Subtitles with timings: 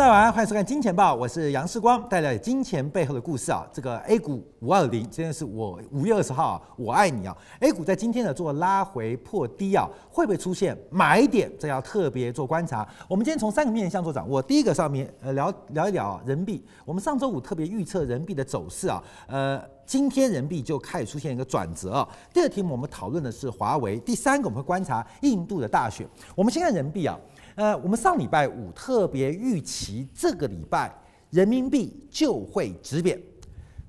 [0.00, 3.68] 大家晚安，欢迎收看《金钱报》，我是杨世光，带来金钱背后的故事啊。
[3.70, 7.36] 这个 A 股五二零，今天是我五月二十号啊，我爱你啊。
[7.60, 11.52] A 股在今天呢做拉回破低啊，会不会出现买点？
[11.58, 12.88] 这要特别做观察。
[13.10, 14.40] 我们今天从三个面向做掌握。
[14.40, 16.64] 第一个上面呃聊聊一聊啊，人民币。
[16.86, 22.08] 我们上周五特别预测人民币的走势啊，呃，今天人民币就开始出现一个转折。
[22.32, 23.98] 第二题目我们讨论的是华为。
[24.00, 26.08] 第三个我们会观察印度的大选。
[26.34, 27.18] 我们先看人民币啊。
[27.60, 30.90] 呃，我们上礼拜五特别预期这个礼拜
[31.28, 33.20] 人民币就会止贬。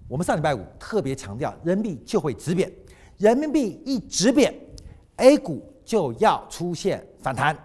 [0.10, 2.70] 我们上礼拜五特别强调人民币就会止贬，
[3.18, 4.54] 人民币一止贬
[5.16, 7.58] ，A 股就要出现反弹。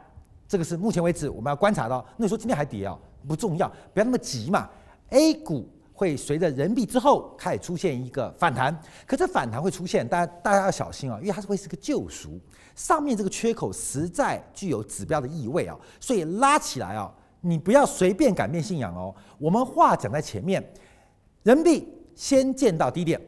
[0.46, 2.06] 这个是目前为止我们要观察到。
[2.16, 2.96] 那你说今天还跌啊？
[3.26, 4.70] 不重要，不要那么急嘛。
[5.08, 12.38] A 股会随着人民币之后开始出现一个反弹，可这反弹会出现，大家大家要小心啊，因为它是会是个救赎。
[12.76, 17.10] 上面这个缺口实在具有指标的意味啊，所以拉起来啊，
[17.40, 19.12] 你不要随便改变信仰哦。
[19.38, 20.62] 我们话讲在前面，
[21.42, 23.18] 人民币先见到低点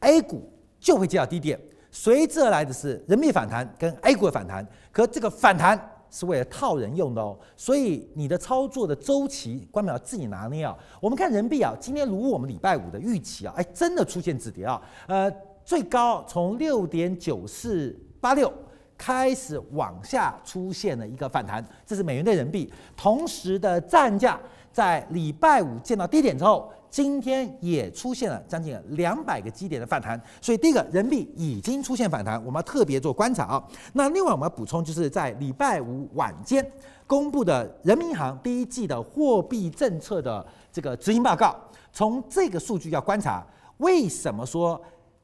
[0.00, 1.58] ，A 股就会见到低点，
[1.90, 4.66] 随之而来的是人民币反弹跟 A 股的反弹。
[4.92, 10.76] 可这个反弹是为了套人用的哦，所以你的操作的周期，观众要自己拿捏啊。
[11.00, 15.32] 我们看人民币啊，今天如我们礼拜五的预期啊，哎，真的出现止跌啊，呃，
[15.64, 18.52] 最高从六点九四八六。
[19.00, 22.70] 开始往下出现了一个反弹，这是美元兑人民币。
[22.94, 24.38] 同时的战价
[24.70, 30.20] 在礼拜五见到低点之后，今天也出现了将近两百个基点的反弹。
[30.42, 33.64] 所以第一个，人民币已经出现反弹，我们要特别做观察啊。
[33.94, 36.62] 那另外我们要补充，就是在礼拜五晚间
[37.06, 41.56] 公布的人民银行第一季的货币政策的这个执行报告，
[41.90, 43.42] 从这个数据要观察，
[43.78, 44.78] 为什么说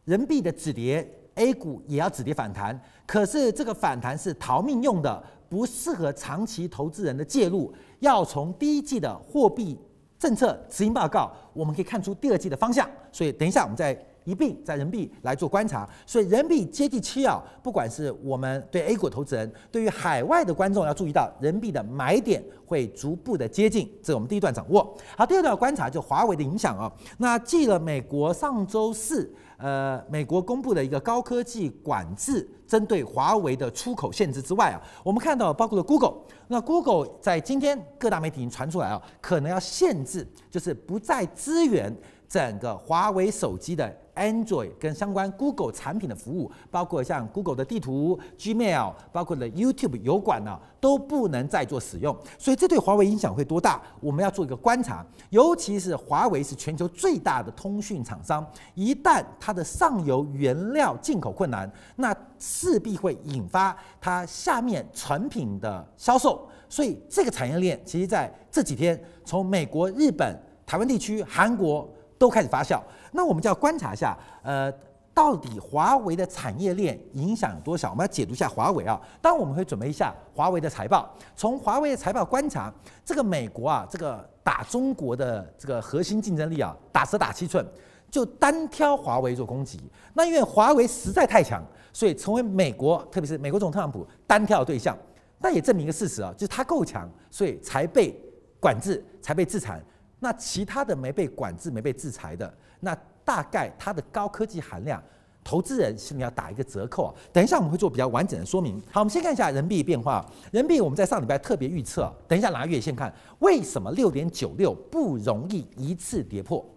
[0.06, 7.72] 人民币的止跌？A 股也要止跌反弹，可是这个反弹是逃命用的，不适合长期投资人的介入。
[8.00, 9.78] 要从第一季的货币
[10.18, 12.88] 政策执行报告，我们可以看出第二季的方向。
[13.12, 15.88] 所以等一下我们再一并在人民币来做观察。
[16.04, 23.90] 所以人民币接地气啊，不管是我们对 A 股投资人，对于海外的观众要注意到，人民币的买点会逐步的接近。
[24.02, 24.96] 这是我们第一段掌握。
[25.16, 26.90] 好，第二段观察就华为的影响啊。
[27.18, 29.30] 那继了美国上周四。
[29.58, 36.14] 呃，美国公布的一个高科技管制，针对华为的出口限制之外啊，我们看到包括了 Google，
[36.48, 41.94] 那 Google 在今天各大媒体已经传出来啊，可能要限制，就是不再支援
[42.28, 43.96] 整个华为手机的。
[44.16, 52.16] Android 跟相关 Google 产品的服务，包括像 Google 的地图、Gmail，包括了 YouTube 油管呢，都不能再做使用。
[52.38, 53.80] 所以这对华为影响会多大？
[54.00, 55.04] 我们要做一个观察。
[55.30, 58.44] 尤其是华为是全球最大的通讯厂商，
[58.74, 66.48] 一旦它的上游原料进口困难，那势必会引发它下面成品的销售。
[66.68, 71.88] 所以这个产业链，其实在这几天，从美国、日本、台湾地区、韩国
[72.18, 72.80] 都开始发酵。
[73.12, 74.72] 那我们就要观察一下，呃，
[75.14, 77.90] 到底华为的产业链影响有多少？
[77.90, 79.00] 我们要解读一下华为啊。
[79.22, 81.14] 当然，我们会准备一下华为的财报。
[81.34, 82.72] 从华为的财报观察，
[83.04, 87.66] 这个美国啊，这个打中国的这个核心竞争力啊，打蛇打七寸，
[88.10, 89.80] 就单挑华为做攻击。
[90.12, 94.96] 那因为华为实在太强，所以成为美国，特别是美国总统特朗普单挑的对象。
[95.38, 98.18] 那也证明一个事实啊，就是他够强，所以才被
[98.60, 99.82] 管制，才被制裁。
[100.26, 102.92] 那其他的没被管制、没被制裁的，那
[103.24, 105.00] 大概它的高科技含量，
[105.44, 107.14] 投资人心里要打一个折扣啊。
[107.32, 108.82] 等一下我们会做比较完整的说明。
[108.90, 110.26] 好，我们先看一下人民币变化。
[110.50, 116.68] 人民币我们在上礼拜特别预测，等一下拿月线看，为什么六点九六不容易一次跌破？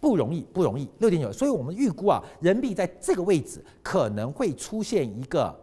[0.00, 1.30] 不容易，不容易，六点九。
[1.30, 5.56] 所以我们预估啊，人民币在这个位置可能会出现一个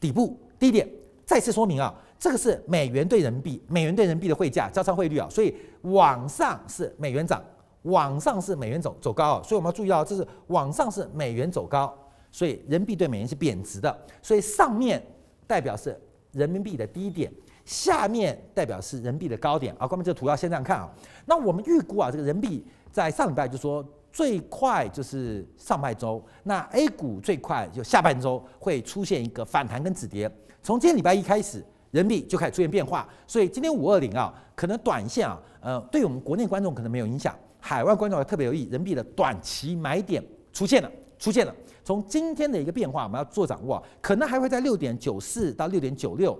[0.00, 0.88] 底部低点。
[1.26, 1.94] 再次说明啊。
[2.18, 7.40] 这个是美元兑人民币，美元兑人民币的汇价交叉汇率啊，所以往上是美元涨，
[7.82, 11.96] 往上是美元走走高啊，所以我们要注意到，这是往上是美元走高，
[12.32, 15.00] 所以人民币对美元是贬值的，所以上面
[15.46, 15.96] 代表是
[16.32, 17.32] 人民币的低点，
[17.64, 19.86] 下面代表是人民币的高点啊。
[19.86, 20.90] 关于这个图要先这样看啊，
[21.24, 30.28] 那我们预估啊，这个人民币在上礼拜就说最快就是上半周，那 A 股最快就下半周会出现一个反弹跟止跌，
[30.64, 31.64] 从今天礼拜一开始。
[31.90, 41.54] 人民币就开始出现变化，所以今天五二零啊，可能短线啊，呃，对我们国内观众可能没有影响，海外观众要特别留意，人民币的短期买点出现了，出现了。
[41.82, 46.38] 从今天的一个变化，我们要做掌握，可能还会在六点九四到六点九六，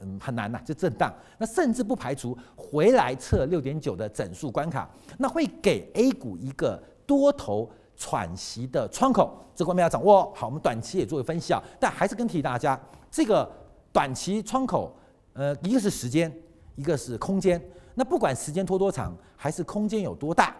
[0.00, 1.10] 嗯，很难呐、就震荡。
[1.38, 4.86] 那甚至不排除回来测六点九的整数关卡，
[5.16, 10.30] 那会给 A 股一个多头喘息的窗口，这方面要掌握。
[10.34, 12.78] 好，我们短期也做个分析啊，但还是跟提醒大家
[13.10, 13.50] 这个。
[13.92, 14.94] 短期窗口，
[15.32, 16.32] 呃，一个是时间，
[16.76, 17.60] 一个是空间。
[17.94, 20.54] 那不管时间拖多长，还是空间有多大，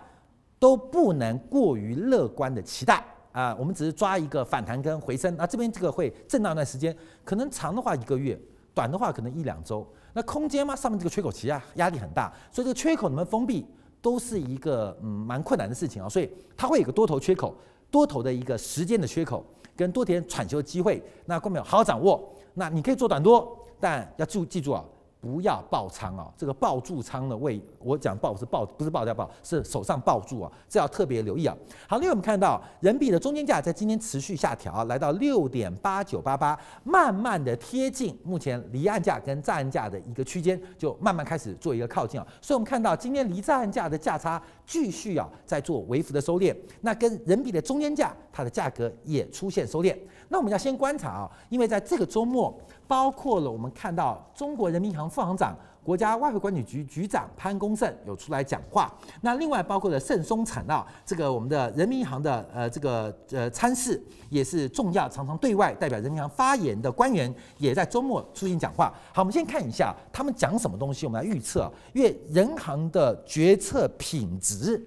[0.59, 3.55] 都不能过于乐观的期待啊。
[3.59, 6.95] 我们只是抓一个反弹跟回升，那这边这个会震荡一段时间，
[7.25, 8.39] 可能长的话一个月，
[8.75, 9.87] 短的话可能一两周。
[10.13, 13.65] 那空间嘛，上面这个缺口期啊，压力很大，所以这个缺口能不能封闭，
[14.03, 16.09] 都是一个嗯蛮困难的事情啊。
[16.09, 17.55] 所以它会有个多头缺口，
[17.91, 19.45] 多头的一个时间的缺口，
[19.77, 21.03] 跟多点喘息的机会。
[21.27, 22.33] 那各位好好掌握。
[22.55, 24.85] 那你可以做短多，但要注记住啊。
[25.21, 26.33] 不要爆仓啊！
[26.35, 31.55] 这个爆住仓的位，我讲爆是爆，不是爆掉爆，是手上爆住啊，这要特别留意啊。
[31.87, 42.27] 好，另外我们看到人民币的中间价在今天持续下调，来到六点八九八八，慢慢的贴近目前离岸价跟在岸价的一个区间，就慢慢开始做一个靠近啊。
[42.41, 49.95] 所以我们看到今天离在岸价的价差继续啊在做微幅的收敛，那跟人民币的中间价它的价格也出现收敛。
[50.31, 52.59] 那我们要先观察啊，因为在这个周末。
[52.91, 58.93] 包括了我们看到中国人民银行副行长、国家外汇管理局局长潘功胜有出来讲话。
[59.21, 68.93] 那另外包括了盛松成啊，这个我们的人民银行的呃这个呃参事也是重要，常常对外代表人民银行发言的官员，也在周末出席讲话。
[69.15, 71.73] 好，我们先看一下他们讲什么东西，我们来预测。
[71.93, 74.85] 因为人行的决策品质，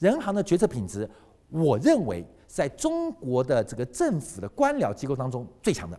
[0.00, 1.08] 人行的决策品质，
[1.50, 5.96] 我认为在中国的这个政府的官僚机构当中最强的。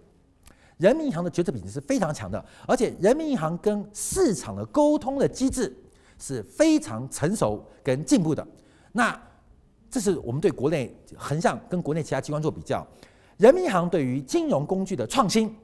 [0.78, 5.76] 人民银行的决策品质是非常强的，而且人民银行跟市场的沟通的机制
[6.20, 8.48] 是非常成熟跟进步的。
[8.92, 9.20] 那
[9.90, 12.86] 这是我们对国内横向跟国内其他机关做比较，
[13.38, 15.56] 人民银行对于金融工具的创新，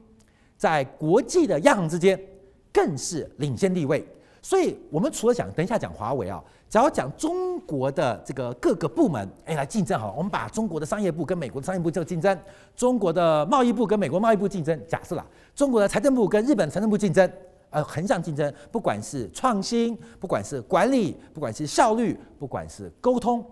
[0.56, 2.20] 在国际的央行之间
[2.72, 4.06] 更是领先地位。
[4.42, 6.42] 所以，我们除了讲，等一下讲华为啊。
[6.74, 12.36] 只要讲中国的这个各个部门，哎，来竞争好，我们把中国的商业部跟美国的商业部这个竞争，
[12.74, 15.24] 中国的贸易部跟美国贸易部竞争，假设啦，
[15.54, 17.30] 中国的财政部跟日本财政部竞争，
[17.70, 23.48] 呃，横向竞争，不管是创新，不管是管理，不管是效率，不管是沟通，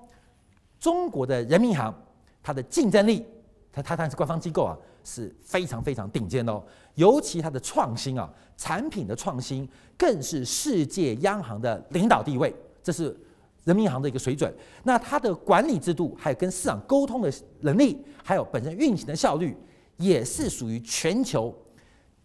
[0.81, 1.95] 中国的人民银行
[2.43, 3.25] 它的竞争力，
[3.73, 6.61] 它它它是官方机构啊，是非常非常顶尖的哦，
[6.97, 12.53] 尤其它的创新啊，产品的创新更是世界央行的领导地位。
[12.83, 13.17] 这是
[13.65, 14.53] 人民银行的一个水准，
[14.83, 19.57] 那它的管理制度，还有跟市场沟通的能力，还有本身运行的效率，
[19.97, 21.55] 也是属于全球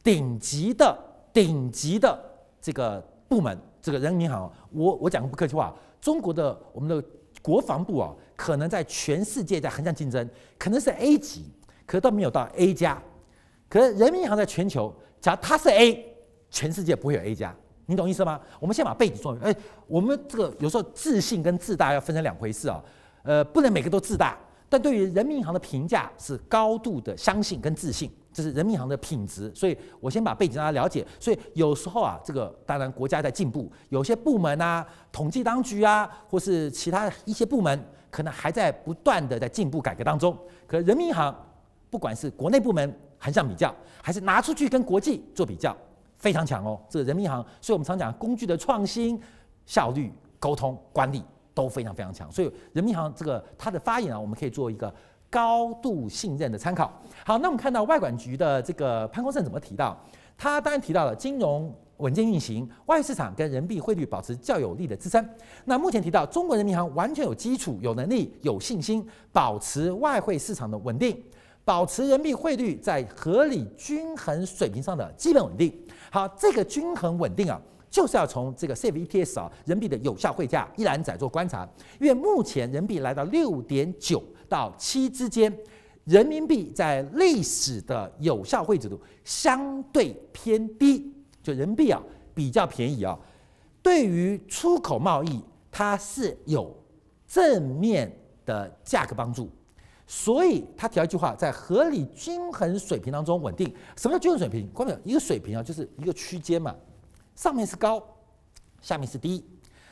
[0.04, 0.98] 顶级的
[1.32, 2.20] 顶级的
[2.60, 3.00] 这个
[3.30, 3.58] 部门。
[3.80, 7.02] 这个人民银行，我我讲个不客气话，中国的我们的
[7.42, 10.28] 国防部啊，可能在全世界在横向竞争，
[10.58, 11.46] 可能是 A 级，
[11.86, 13.02] 可是都没有到 A 加。
[13.70, 16.18] 可是人民银行在全球，假如它是 A，
[16.50, 17.56] 全世界不会有 A 加。
[17.88, 18.40] 你懂意思吗？
[18.60, 19.42] 我们先把背景做明。
[19.42, 19.56] 哎，
[19.88, 22.84] 我们这个有时候自信跟自大要分成两回事啊。
[23.24, 24.38] 呃，不能每个都自大。
[24.70, 29.50] 但对于人民银行的评价是高度的相信跟自信，这是人民银行的品质。
[29.56, 31.06] 所以我先把背景让大家了解。
[31.18, 37.82] 所以有时候啊，这个当然国家在进步，有些部门啊，统计当局啊，或是其他一些部门，
[38.12, 40.38] 可能还在不断的在进步改革当中。
[40.68, 41.34] 可人民银行，
[41.90, 43.74] 不管是国内部门横向比较，
[44.04, 45.74] 还是拿出去跟国际做比较。
[46.18, 49.20] 非常强哦，这个人民银行，所以我们常讲工具的创新、
[49.66, 51.24] 效率、沟通、管理
[51.54, 52.32] 都非常非常强。
[52.32, 54.94] 所以人民银行这个它的发言啊，我们可以做一个
[55.30, 56.92] 高度信任的参考。
[57.26, 59.98] 好，那我们看到外管局的这个潘功胜怎么提到？
[60.38, 65.28] 他当然提到了金融稳健运行，外汇市场跟人民币汇率保持较有力的支撑。
[65.66, 71.24] 那目前提到中国人民银行完全有基础、有能力、有信心保持外汇市场的稳定。
[71.66, 75.76] 保持人民币汇率在合理均衡水平上的基本稳定。
[76.18, 81.70] 好，这个均衡稳定啊，就是要从这个 CFETS 啊，人民币的有效汇价一篮子做观察。
[82.02, 85.56] 因为目前人民币来到六点九到七之间，
[86.06, 92.02] 人民币在历史的有效汇值度相对偏低，就人民币啊
[92.34, 93.16] 比较便宜啊。
[93.84, 96.76] 对于出口贸易，它是有
[97.28, 98.12] 正面
[98.44, 99.52] 的价格帮助。
[100.10, 103.68] 所以他提到一句话，在合理均衡水平当中稳定。
[103.98, 104.66] 什么叫均衡水平？
[104.70, 106.74] 关键一个水平啊，就是一个区间嘛，
[107.36, 108.02] 上面是高，
[108.82, 109.44] 下面是低。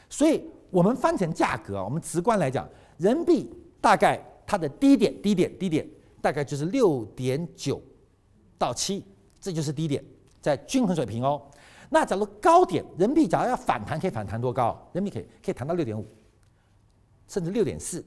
[0.10, 0.42] 所以
[0.72, 2.66] 我们翻成价格啊，我们直观来讲，
[2.98, 4.18] 人民币大概
[4.48, 5.86] 它的低点、低点、低点，
[6.22, 7.82] 大概就是六点九
[8.58, 9.04] 到七，
[9.42, 10.02] 这就是低点，
[10.42, 11.42] 在均衡水平哦。
[11.90, 14.82] 那假如高点，人民币假如要反弹，可以反弹多高？
[14.94, 16.08] 人民币可以可以弹到六点五，
[17.28, 18.02] 甚至六点四。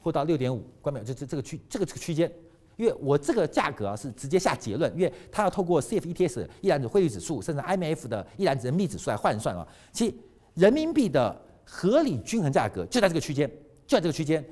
[0.00, 1.04] 或到六点五，关没有？
[1.04, 2.30] 就这这个区这个这个区间，
[2.76, 9.66] 因为我这个价格啊是直接下结论，因为它要透过 CFETS 一篮子汇率指数，甚至 IMF 的一篮子人民币指数来换算啊。
[9.92, 10.14] 其
[10.54, 13.48] 人民币的合理均衡价格就在这个区间，
[13.86, 14.44] 就在这个区间，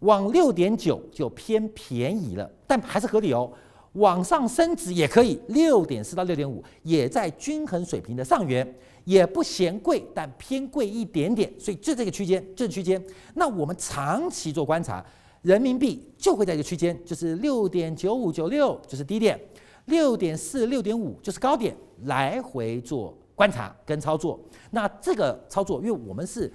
[0.00, 3.52] 往六点九就偏便宜了，但还是合理哦。
[3.96, 8.66] 往上升值也可以，六点四到六点五也在均衡水平的上缘，
[9.04, 13.02] 也不嫌贵，但偏贵一点点，所以就这个区间，这个区间。
[13.34, 15.04] 那我们长期做观察，
[15.42, 19.38] 人民币就会在这个区间，就是六点九五九六就是低点，
[19.86, 24.40] 六点四六点五就是高点，来回做观察跟操作。
[24.70, 26.52] 那这个操作，因为我们是。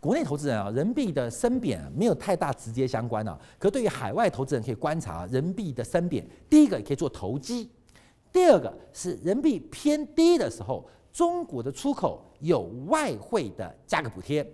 [0.00, 3.38] 国内投资人啊，人民币的升贬没有太大直接相关啊。
[3.58, 7.70] 可对于海外投资人可以观察人民币的升贬，第一个也可以做投机，
[8.32, 14.44] 第二个是人民币偏低的时候，中国的出口有外汇的价格补贴；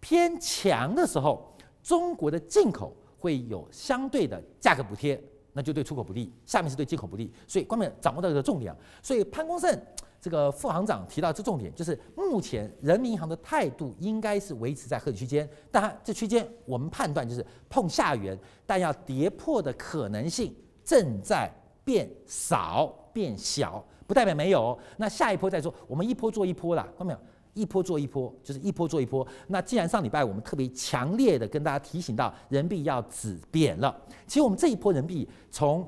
[0.00, 7.32] 偏强的时候，中国的进口会有相对的价格补贴，那就对出口不利，下面是对进口不利。
[7.46, 8.78] 所以，关键掌握到这个重点啊。
[9.02, 9.80] 所以潘功胜。
[10.22, 21.52] 这个副行长提到这重点，就是目前人民银行的态度应该是维持在合理区间，但这区间我们判断就是碰下缘，但要跌破的可能性正在
[21.82, 24.78] 变少变小，不代表没有。
[24.96, 27.18] 那下一波再说，我们一波做一波啦，看到没有？
[27.54, 29.26] 一波做一波，就是一波做一波。
[29.48, 35.84] 那既然上礼拜我们特别强烈的跟大家提醒到人民币要止贬了，其实我们这一波人民币从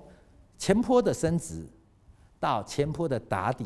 [0.58, 1.64] 前坡的升值
[2.40, 3.64] 到前坡的打底。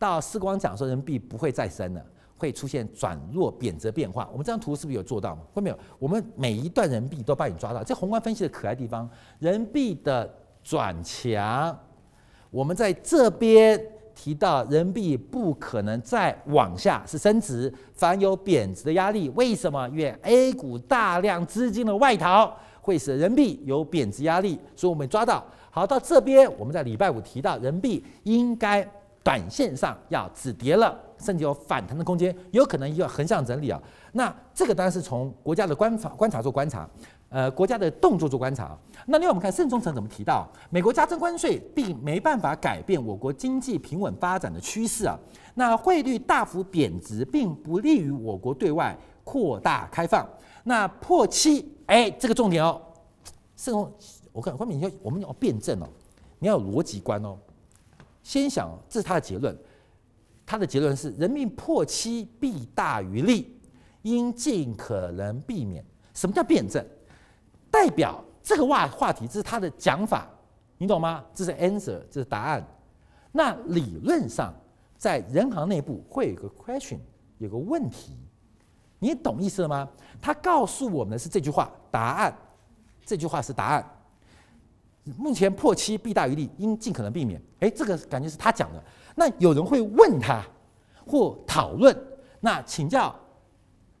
[0.00, 2.02] 到四光讲说人民币不会再升了，
[2.38, 4.26] 会出现转弱贬值变化。
[4.32, 5.36] 我们这张图是不是有做到？
[5.52, 5.78] 会没有？
[5.98, 7.84] 我们每一段人民币都帮你抓到。
[7.84, 9.06] 这宏观分析的可爱地方，
[9.40, 11.78] 人民币的转强，
[12.50, 13.78] 我们在这边
[14.14, 19.28] 提到人民币不可能再往下是升值，反而有贬值的压力。
[19.36, 19.86] 为什么？
[19.90, 24.58] 因为 A 股大量资金的外逃，会使人民币有贬值压力。
[24.74, 25.44] 所以我们抓到。
[25.70, 28.90] 好，到这边我们在礼拜五提到人民币应该。
[29.22, 33.80] 短线上要止跌了，甚至有反弹的空间，有可能要横向整理啊。
[34.12, 36.88] 那这个当然是从国家的观察观察做观察，
[37.28, 38.76] 呃，国家的动作做观察。
[39.06, 45.18] 那另外我们看盛忠诚怎么提到，美国加征关税并没办法改变我国经济平稳发展的趋势啊。
[45.54, 50.26] 那汇率大幅贬值并不利于我国对外扩大开放。
[50.64, 52.80] 那破七，哎，这个重点哦，
[53.54, 53.92] 盛忠，
[54.32, 55.86] 我看后面你要我们要辩证哦，
[56.38, 57.36] 你要有逻辑观哦。
[58.22, 59.56] 先想，这是他的结论。
[60.46, 63.56] 他的结论是：人命破七弊大于利，
[64.02, 65.84] 应尽可能避免。
[66.12, 66.84] 什么叫辩证？
[67.70, 70.28] 代表这个话话题，这是他的讲法，
[70.76, 71.24] 你懂吗？
[71.32, 72.66] 这是 answer，这是答案。
[73.30, 74.52] 那理论上，
[74.98, 76.98] 在人行内部会有个 question，
[77.38, 78.16] 有个问题，
[78.98, 79.88] 你懂意思了吗？
[80.20, 82.36] 他告诉我们的是这句话，答案。
[83.06, 83.88] 这句话是答案。
[85.16, 87.40] 目前破七弊大于利，应尽可能避免。
[87.60, 88.82] 哎，这个感觉是他讲的。
[89.14, 90.42] 那有人会问他
[91.06, 91.96] 或讨论，
[92.40, 93.14] 那请教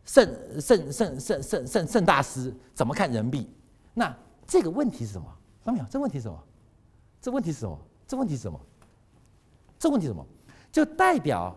[0.04, 0.26] 盛
[0.60, 3.50] 盛盛盛盛盛盛大师怎么看人民币？
[3.94, 4.14] 那
[4.46, 5.26] 这个问题是什么？
[5.64, 5.84] 看到没有？
[5.90, 6.38] 这问题是什么？
[7.20, 7.78] 这问题是什么？
[8.06, 8.60] 这问题是什么？
[9.78, 10.26] 这问题是什么？
[10.72, 11.56] 就代表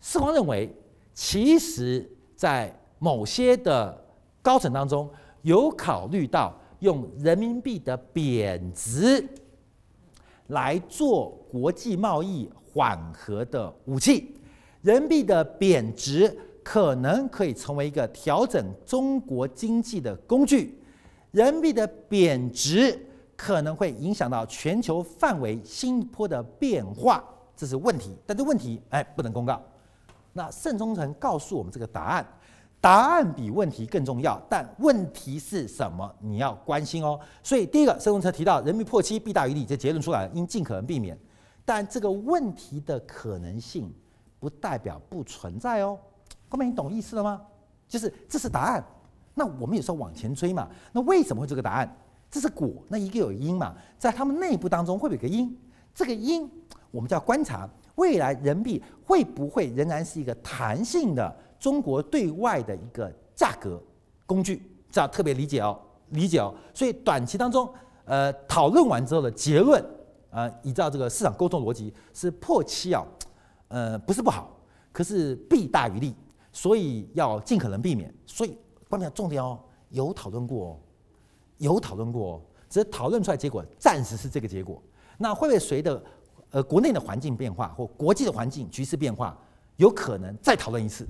[0.00, 0.74] 世光认为，
[1.14, 4.04] 其实在某些的
[4.42, 5.10] 高层当中
[5.42, 6.54] 有考虑到。
[6.80, 9.26] 用人民币的贬值
[10.48, 14.34] 来做国际贸易缓和的武器，
[14.82, 20.78] 人民币的贬值可能可以成为一个调整中国经济的工具，
[21.32, 22.98] 人民币的贬值
[23.36, 27.24] 可能会影响到全球范围新一波的变化，
[27.56, 28.16] 这是问题。
[28.26, 29.60] 但这问题哎不能公告。
[30.32, 32.26] 那盛忠诚告诉我们这个答案。
[32.80, 36.08] 答案比问题更重要，但问题是什么？
[36.20, 37.18] 你要关心哦。
[37.42, 41.18] 所以第一个，盛忠诚提到人民币破七弊大于利，这结论出来了，应尽可能避免。
[41.64, 43.92] 但这个问题的可能性
[44.38, 45.98] 不代表不存在哦。
[46.48, 47.42] 后面你懂意思了吗？
[47.88, 48.84] 就是这是答案。
[49.34, 50.68] 那我们有时候往前追嘛。
[50.92, 51.96] 那为什么会这个答案？
[52.30, 55.54] 这是果，那一个有因嘛，在他们内部当中会不会有个因？
[55.92, 56.48] 这个因
[56.92, 61.36] 我们就要观察未来人民币会不会仍然是一个弹性的。
[61.58, 63.82] 中国对外的一个价格
[64.26, 65.78] 工具，这要特别理解哦，
[66.10, 66.54] 理解哦。
[66.72, 67.68] 所以短期当中，
[68.04, 69.84] 呃，讨论完之后的结论，
[70.30, 73.04] 呃，依照这个市场沟通逻辑是破七啊，
[73.68, 74.56] 呃，不是不好，
[74.92, 76.14] 可是弊大于利，
[76.52, 78.12] 所以要尽可能避免。
[78.26, 78.56] 所以
[78.88, 79.58] 关键重点哦，
[79.90, 80.78] 有讨论过哦，
[81.58, 84.82] 有讨论过哦，只是讨论出来结果暂时是这个结果。
[85.16, 86.00] 那会不会随着
[86.50, 89.36] 呃国内的环境变化或国际的环境局势变化，
[89.76, 91.06] 有可能再讨论一次？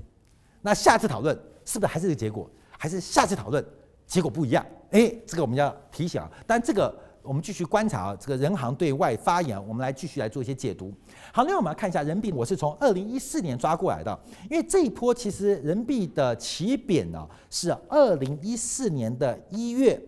[0.69, 1.35] 那下次讨论
[1.65, 2.47] 是不是还是这个结果？
[2.77, 3.65] 还是下次讨论
[4.07, 4.63] 结果不一样？
[4.91, 6.31] 哎，这个我们要提醒啊。
[6.47, 10.93] 但这个我们继续观察啊，这个人行对外发言，我们来继续来做一些解读。
[11.33, 14.21] 好，另外我们来看一下人民币，我是从二零一四年抓过来的，
[14.51, 19.99] 因为这一波其实人民币的起贬呢是二零一四年的一月，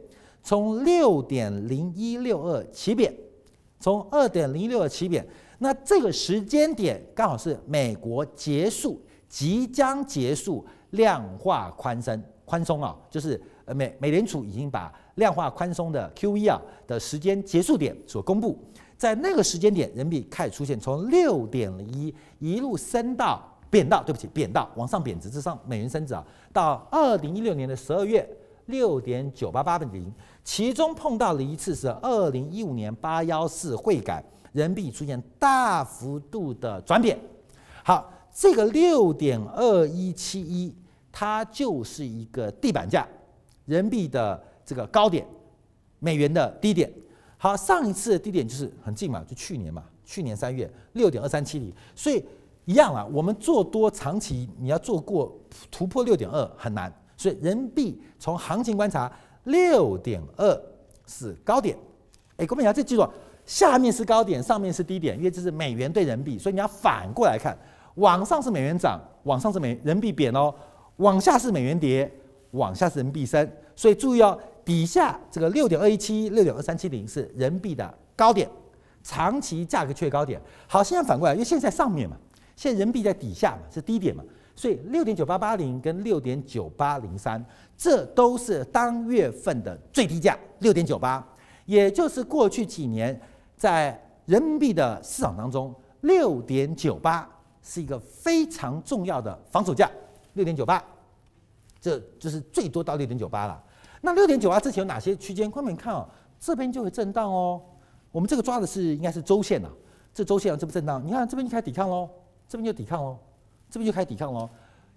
[0.42, 3.10] 从六点零一六二起贬，
[3.78, 5.26] 从二点零一六二起点。
[5.56, 13.40] 那这个时间点刚好是美国结束即将结束量化宽松宽松啊，就是
[13.74, 18.58] 美美联储已经把量化宽松的 QE 啊的时间结束点所公布，
[18.98, 26.22] 在那个时间点，人民币开始出现从六点一一路升到贬到，对不起，贬到往上贬值之上，美元升值啊，
[26.52, 28.28] 到二零一六年的十二月
[28.66, 34.22] 六点九八八零，其中碰到了一次是二零一五年八幺四汇改。
[34.52, 37.16] 人民币出现大幅度的转贬，
[37.84, 40.74] 好，这个六点二一七一，
[41.12, 43.06] 它就是一个地板价，
[43.66, 45.26] 人民币的这个高点，
[45.98, 46.90] 美元的低点。
[47.36, 52.24] 好，上一次的低点就是很近嘛，就去年嘛，去年三月六点二三七零，所以
[52.64, 55.38] 一样啊，我们做多长期你要做过
[55.70, 59.12] 突破六点二很难，所以人民币从行情观察
[59.44, 60.58] 六点二
[61.06, 61.76] 是高点，
[62.38, 63.06] 哎，各位你要这记住。
[63.44, 67.54] 下面是高点，上面是低点，因为这是美元对人民币，所以你要反过来看，
[67.94, 70.54] 往上是美元涨，往上是美人币贬哦，
[70.96, 72.10] 往下是美元跌，
[72.52, 73.48] 往下是人民币升。
[73.74, 78.48] 所以注意哦，底下这个六点二一七、六点二三七零是人民币的高点，
[79.02, 80.40] 长期价格确高点。
[80.66, 82.16] 好，现在反过来，因为现在上面嘛，
[82.56, 84.22] 现在人民币在底下嘛，是低点嘛，
[84.54, 87.44] 所以六点九八八零跟六点九八零三，
[87.76, 91.26] 这都是当月份的最低价，六点九八，
[91.66, 93.20] 也就是过去几年。
[93.56, 97.28] 在人民币的市场当中，六点九八
[97.62, 99.90] 是一个非常重要的防守价，
[100.34, 100.82] 六点九八，
[101.80, 103.62] 这就是最多到六点九八了。
[104.00, 105.50] 那六点九八之前有哪些区间？
[105.50, 107.60] 观众看哦，这边就会震荡哦。
[108.10, 109.68] 我们这个抓的是应该是周线呐，
[110.14, 111.04] 这周线啊，这不震荡？
[111.04, 112.08] 你看这边就开始抵抗喽，
[112.48, 113.18] 这边就抵抗喽，
[113.68, 114.48] 这边就开始抵抗喽。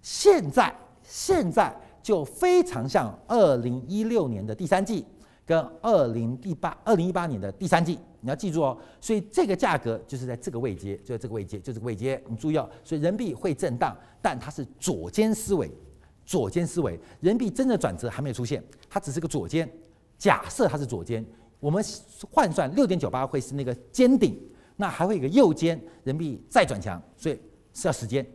[0.01, 5.05] 现在现在就非常像二零一六年的第三季
[5.45, 7.99] 跟二零一八二零一八年的第三季。
[8.25, 12.23] 你要记住哦，所以这个价格就是在这个位阶，就在这个位阶，就这个位阶。
[12.29, 15.69] 你注意哦，所以人民币会震荡，但它是左肩思维，
[16.25, 16.97] 左肩思维。
[17.19, 19.69] 人民币真的转折还没有出现，它只是个左肩。
[20.17, 21.23] 假设它是左肩，
[21.59, 21.83] 我们
[22.31, 24.39] 换算六点九八会是那个尖顶，
[24.77, 27.37] 那还会有个右肩，人民币再转强，所以
[27.73, 28.25] 是要时间，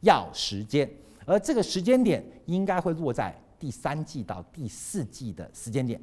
[0.00, 0.90] 要时间。
[1.24, 6.00] 而这个时间点应该会落在第三季到第四季的时间点，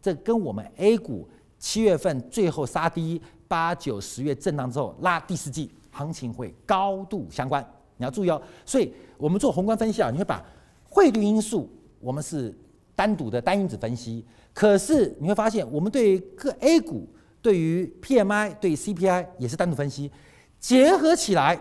[0.00, 1.28] 这跟我们 A 股。
[1.64, 8.40] 七月份最后杀低，八九十月震荡之后拉第四季，行情会高度相关，你要注意哦。
[8.66, 10.44] 所以我们做宏观分析啊，你会把
[10.84, 11.66] 汇率因素，
[12.00, 12.54] 我们是
[12.94, 14.22] 单独的单因子分析，
[14.52, 17.08] 可是你会发现，我们对各 A 股、
[17.40, 20.12] 对于 PMI、对 CPI 也是单独分析，
[20.60, 21.58] 结合起来，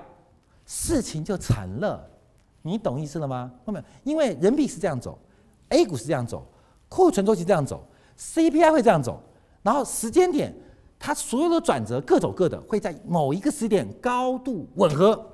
[0.66, 2.06] 事情就惨了。
[2.62, 3.50] 你懂意思了吗？
[3.64, 5.18] 后面因为人民币是这样走
[5.70, 6.46] ，A 股是这样走，
[6.90, 7.88] 库存周期这样走
[8.20, 9.24] ，CPI 会这样走。
[9.64, 10.54] 然后时间点，
[11.00, 15.26] 它所有的转折各走各的，会在某一个时点高度吻合，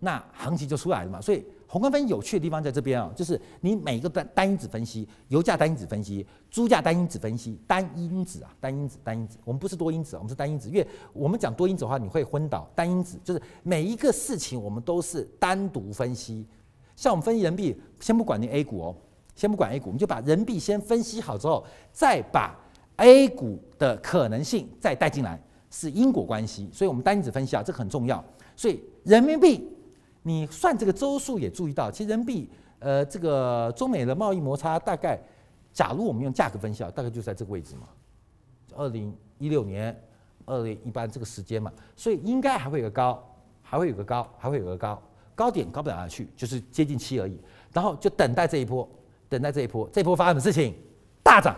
[0.00, 1.20] 那行情就出来了嘛。
[1.20, 10.68] 所以宏观分析有趣的地方在这边啊，就是你每一个单单因子分析，油价单因子分析，猪价单因子分析，单因子啊，单因子单因子，我们不是多因子，我们是单因子。
[10.70, 12.66] 因为我们讲多因子的话，你会昏倒。
[12.74, 16.46] 单因子就是每一个事情我们都是单独分析。
[16.94, 18.96] 像我们分析人民币，先不管你 A 股哦，
[19.34, 22.56] 先不管 A 股，我们就把人民币先分析好之后，再把。
[22.96, 28.24] A 股的可能性再带进来是因果关系，所以我们单因子分析啊，这个很重要。
[28.56, 29.68] 所以人民币，
[30.22, 35.20] 你算这个周数也注意到，其实人民币，呃，这个中美的贸易摩擦大概，
[35.74, 37.86] 假如我们用价格分析啊，大概就在这个位置嘛，
[38.74, 39.94] 二零一六年、
[40.46, 43.22] 二零一八这个时间嘛，所以应该还会有个高，
[43.60, 45.02] 还会有个高，还会有个高，
[45.34, 47.38] 高点高不了哪去，就是接近七而已。
[47.74, 48.88] 然后就等待这一波，
[49.28, 50.74] 等待这一波，这一波发生的事情，
[51.22, 51.54] 大涨，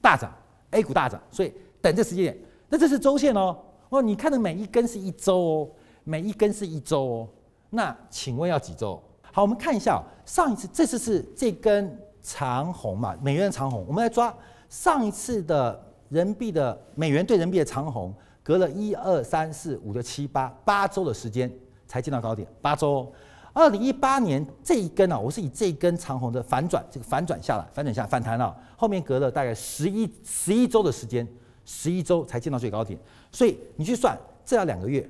[0.00, 0.32] 大涨。
[0.72, 3.56] A 股大涨，所以等这时间点，那这是周线哦。
[3.88, 5.70] 哦，你看的每一根是一周哦，
[6.04, 7.28] 每一根是一周哦。
[7.70, 9.02] 那请问要几周？
[9.32, 13.84] 好，我们看一下，上一次这次是这根长红嘛，美元的长红。
[13.86, 14.34] 我们来抓
[14.68, 21.50] 上一次的人民币的美元对人民币的长红，隔了一二三四五六七八八周的时间
[21.86, 23.10] 才见到高点，八周。
[23.54, 31.26] 二零一八年这一根啊，我是以这一根长红的反转，这个反转下来，反转下反弹了，后面隔了大概十一十一周的时间，
[31.66, 32.98] 十一周才见到最高点，
[33.30, 35.06] 所以你去算，这要两个月，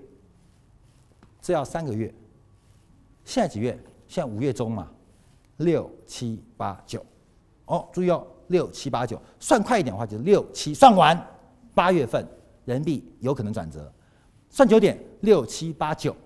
[1.40, 2.12] 这要三个月，
[3.24, 3.78] 现在几月？
[4.08, 4.90] 现在五月中嘛，
[5.58, 7.04] 六七八九，
[7.66, 11.16] 哦，注意哦，六七八九，算快一点的话就是六七，算完
[11.74, 12.26] 八月份
[12.64, 13.90] 人民币有可能转折，
[14.50, 16.16] 算久点六七八九，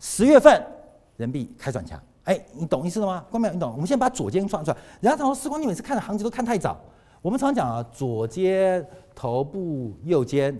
[0.00, 0.75] 十月份。
[1.16, 3.24] 人民币开转强，哎，你懂意思了吗？
[3.30, 3.72] 观众你懂？
[3.72, 4.76] 我们先把左肩算出来。
[5.00, 6.78] 人家常说，时光，你每次看的行情都看太早。
[7.22, 10.56] 我们常讲啊，左肩头部，右肩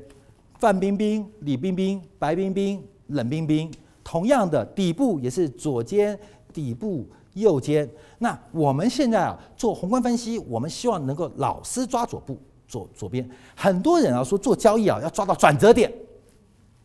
[0.58, 3.70] 范冰冰、李冰冰、白冰冰、冷冰冰，
[4.02, 6.18] 同样的底部也是左肩、
[6.52, 7.88] 底部右肩。
[8.18, 13.28] 那我们现在啊做宏观分析，我们希望能够老师抓左部左左边。
[13.54, 15.92] 很多人啊说做交易啊要抓到转折点，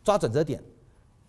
[0.04, 0.62] 抓转折点。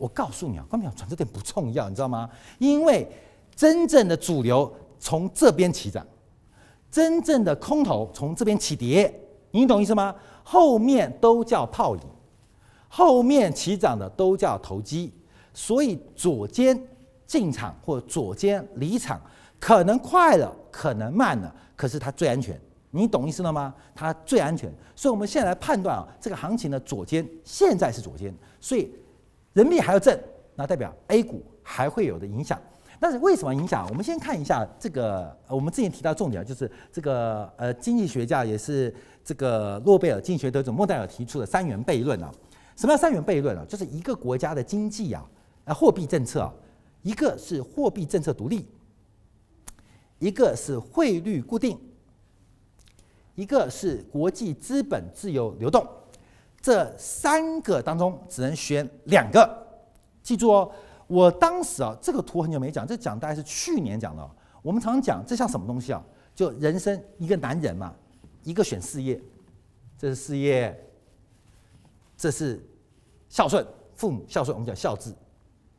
[0.03, 2.29] 我告诉你啊，关键转折点不重要，你知道吗？
[2.59, 3.07] 因为
[3.55, 6.05] 真正的主流从这边起涨，
[6.91, 9.17] 真正的空头从这边起跌，
[9.51, 10.13] 你懂意思吗？
[10.43, 12.01] 后面都叫泡影，
[12.89, 15.13] 后面起涨的都叫投机，
[15.53, 16.77] 所以左肩
[17.25, 19.21] 进场或左肩离场，
[19.57, 22.59] 可能快了，可能慢了，可是它最安全，
[22.91, 23.73] 你懂意思了吗？
[23.95, 28.93] 它最安全，所以我们现在来判断啊，这个行情的左肩现在是左肩，所以
[29.53, 30.17] 人民币还要挣，
[30.55, 32.59] 那代表 A 股还会有的影响。
[32.99, 33.85] 但是为什么影响？
[33.89, 42.31] 我们先看一下这个，我们之前提到重点，就是这个呃，经济学家也是这个诺贝尔经济学得主莫代尔提出的三元悖论啊。
[42.77, 43.65] 什么叫三元悖论啊？
[43.67, 45.29] 就是一个国家的经济啊，
[45.65, 46.53] 啊，货币政策啊，
[47.01, 48.65] 一个是货币政策独立，
[50.19, 51.77] 一个是汇率固定，
[53.35, 55.85] 一个是国际资本自由流动。
[56.63, 59.67] 这三个当中只能选两个，
[60.23, 60.71] 记住哦。
[61.07, 64.31] 我当时啊，这个图很久没讲，这讲大概是去年讲的。
[64.61, 66.01] 我们常常讲，这像什么东西啊？
[66.33, 67.93] 就人生一个男人嘛，
[68.43, 69.21] 一个选事业，
[69.97, 70.89] 这是事业，
[72.15, 72.65] 这是
[73.27, 75.13] 孝顺父母，孝顺我们讲孝字，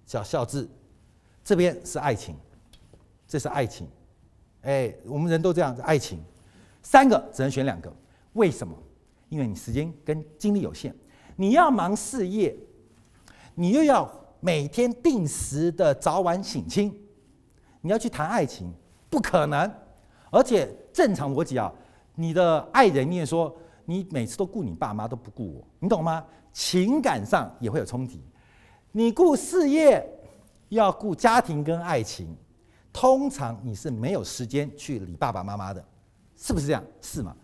[0.04, 0.68] 叫孝字。
[1.42, 2.36] 这边是爱情，
[3.26, 3.88] 这是爱情。
[4.60, 6.22] 哎，我们人都这样子，爱情，
[6.82, 7.90] 三个只能选两个，
[8.34, 8.76] 为什么？
[9.28, 10.94] 因为你时间跟精力有限，
[11.36, 12.56] 你要忙事业，
[13.54, 14.20] 你又要。
[14.40, 16.94] 每天定时的早晚省亲，
[17.80, 18.70] 你要去谈爱情，
[19.08, 19.72] 不可能。
[20.30, 21.72] 而且正常逻辑啊，
[22.14, 23.56] 你的爱人你也说，
[23.86, 26.22] 你每次都顾你爸妈都不顾我，你懂吗？
[26.52, 28.22] 情感上也会有冲击。
[28.92, 30.06] 你顾事业，
[30.68, 32.36] 要顾家庭跟爱情，
[32.92, 35.82] 通常你是没有时间去理爸爸妈妈的，
[36.36, 36.84] 是不是这样？
[37.00, 37.34] 是吗？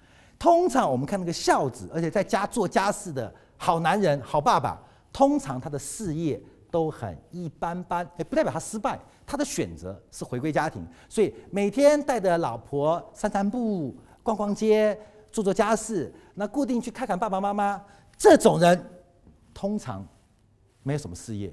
[0.41, 4.77] 通常我们看那个孝子，而且在家做家事的好男人、好爸爸，
[5.13, 6.43] 通常他的事业。
[6.73, 8.97] 都很一般般，也不代表他失败。
[9.27, 14.97] 他的选择是回归家庭，所以每天带着老婆散散步、逛逛街、
[15.33, 17.85] 做做家事，那固定去看看爸爸妈妈。
[18.17, 18.89] 这种人
[19.53, 20.07] 通常
[20.85, 21.53] 没有什么事业。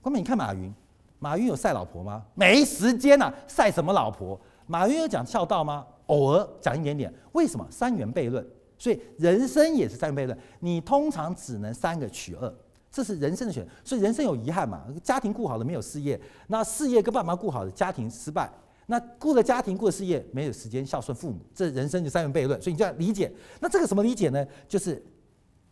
[0.00, 0.74] 关键你看马云，
[1.18, 2.24] 马云有晒老婆吗？
[2.32, 4.40] 没时间呐、啊，晒什么老婆？
[4.66, 5.86] 马云有讲孝道吗？
[6.06, 7.12] 偶尔讲一点点。
[7.32, 7.66] 为什么？
[7.70, 8.46] 三元悖论。
[8.78, 12.54] 所以人生也是三元悖论，你通常只能三个取二。
[12.90, 14.86] 这是人生的选，所以人生有遗憾嘛？
[15.02, 18.50] 家庭顾好了没有事业，那事业跟爸妈顾好了，家庭失败。
[18.86, 22.60] 那顾了家庭顾了事业，没有时间孝顺父母，这人生就三元悖论。
[22.62, 23.30] 所以你就要理解。
[23.60, 24.46] 那这个什么理解呢？
[24.68, 25.04] 就是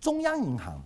[0.01, 0.83] 中央银行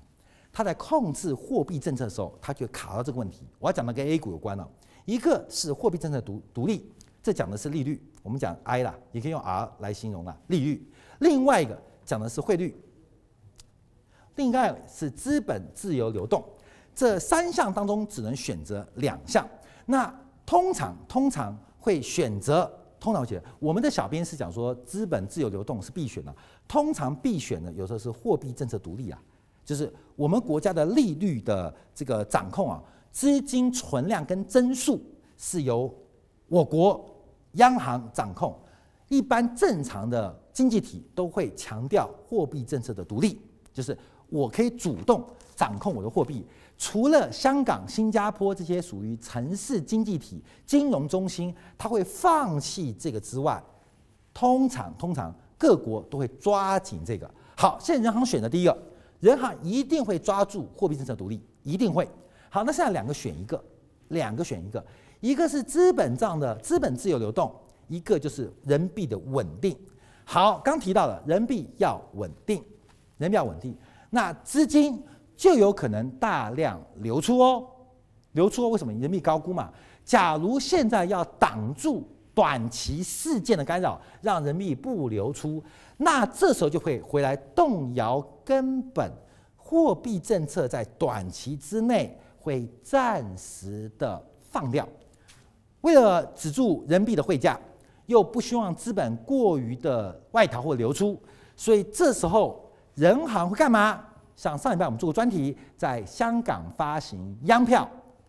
[0.52, 3.46] 它在控制货币政策的时候，它就卡到这个问题。
[3.58, 4.68] 我要讲的跟 A 股有关了，
[5.06, 10.86] 一个是货币政策独独立，这讲的是利率，我们讲 I 啦，也可以用 R 来形容啦，利率。
[11.20, 12.78] 另外一个讲的是汇率。
[14.36, 16.44] 另外是资本自由流动，
[16.94, 19.48] 这三项当中只能选择两项。
[19.86, 20.14] 那
[20.44, 23.44] 通常通常会选择，通常我觉得。
[23.58, 26.36] 我们的小编是讲说资本自由流动是必选的，
[26.68, 29.18] 通常必选的有时候是货币政策独立啊，
[29.64, 35.02] 就是我们国家的利率的这个掌控啊，资金存量跟增速
[35.38, 35.90] 是由
[36.46, 37.17] 我国
[37.52, 38.58] 央行掌控。
[39.08, 43.40] 一般正常的经济体都会强调货币政策的独立，
[43.72, 43.96] 就是。
[44.30, 45.24] 我可以主动
[45.56, 46.44] 掌控我的货币，
[46.76, 53.58] 除了香港、新加坡这些属于城市经济体、金融中心，它会放弃这个之外，
[54.34, 57.26] 通常通常各国都会抓紧这个。
[57.56, 58.78] 好，现在人行选的第一个，
[59.20, 62.06] 人行一定会抓住货币政策独立，一定会。
[62.50, 63.64] 好，那现在两个选一个，
[64.08, 64.84] 两个选一个，
[65.20, 67.54] 一个是资本账的资本自由流动，
[67.88, 69.76] 一个就是人民币的稳定。
[70.24, 72.56] 好，刚提到了人民币要稳定，
[73.16, 73.76] 人民币要稳定。
[74.10, 75.02] 那资金
[75.36, 77.66] 就有可能大量流出哦，
[78.32, 78.92] 流出哦，为什么？
[78.92, 79.70] 人民币高估嘛。
[80.04, 85.62] 假如现在要挡住短期事件的干扰，让人民币不流出，
[85.96, 89.10] 那这时候就会回来动摇根本。
[89.56, 94.88] 货币政策在短期之内会暂时的放掉，
[95.82, 97.60] 为了止住人民币的汇价，
[98.06, 101.20] 又不希望资本过于的外逃或流出，
[101.54, 102.64] 所以这时候。
[102.94, 104.04] 人行会干嘛？
[104.34, 107.88] 像上礼拜我们做过专题，在香港发行央票，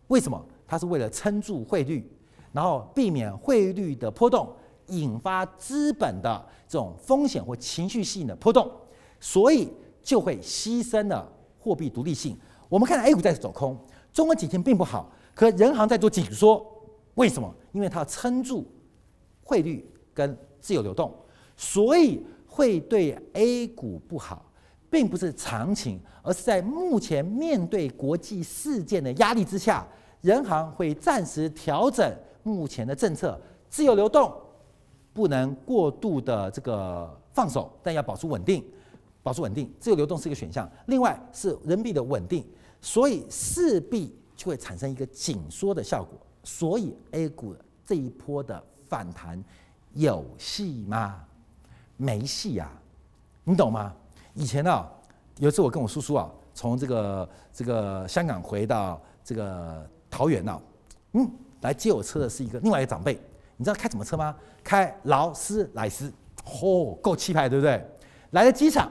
[0.09, 0.39] 为什么？
[0.67, 2.07] 它是为了撑住汇率，
[2.51, 4.47] 然后避免汇率的波动
[4.89, 8.71] 引发资本的这种风险或情绪性的波动，
[9.19, 11.27] 所以就会牺牲了
[11.57, 12.37] 货币独立性。
[12.69, 13.75] 我们看到 A 股在走空，
[14.11, 16.65] 中国景气并不好，可人行在做紧缩，
[17.15, 17.53] 为什么？
[17.71, 18.65] 因为它要撑住
[19.43, 21.13] 汇率跟自由流动，
[21.55, 24.51] 所以会对 A 股不好，
[24.89, 29.87] 并不是常情，而是在目前面对国际事件的压力之下，
[30.21, 32.11] 人行会暂时调整
[32.43, 34.33] 目前的政策，自由流动
[35.13, 38.63] 不能过度的这个放手，但要保持稳定。
[39.21, 40.67] 保持稳定，自由流动是一个选项。
[40.87, 42.43] 另外是人民币的稳定，
[42.81, 46.17] 所以势必就会产生一个紧缩的效果。
[46.43, 49.43] 所以 A 股这一波的反弹
[49.93, 51.21] 有戏吗？
[51.97, 52.71] 没戏呀，
[53.43, 53.93] 你懂吗？
[54.33, 54.89] 以前啊，
[55.37, 60.61] 有一次我跟我叔叔啊，从这个这个香港回到这个桃园啊，
[61.11, 61.29] 嗯，
[61.61, 63.19] 来接我车的是一个另外一个长辈。
[63.57, 64.33] 你知道开什么车吗？
[64.63, 66.09] 开劳斯莱斯，
[66.45, 67.85] 嚯，够气派，对不对？
[68.31, 68.89] 来了机场。